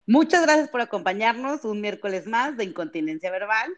[0.07, 3.77] Muchas gracias por acompañarnos un miércoles más de Incontinencia Verbal.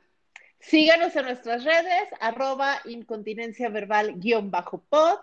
[0.60, 5.20] Síganos en nuestras redes, arroba incontinencia verbal guion bajo pod.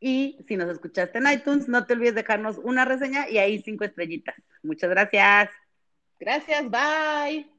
[0.00, 3.84] Y si nos escuchaste en iTunes, no te olvides dejarnos una reseña y ahí cinco
[3.84, 4.36] estrellitas.
[4.62, 5.50] Muchas gracias.
[6.18, 7.55] Gracias, bye.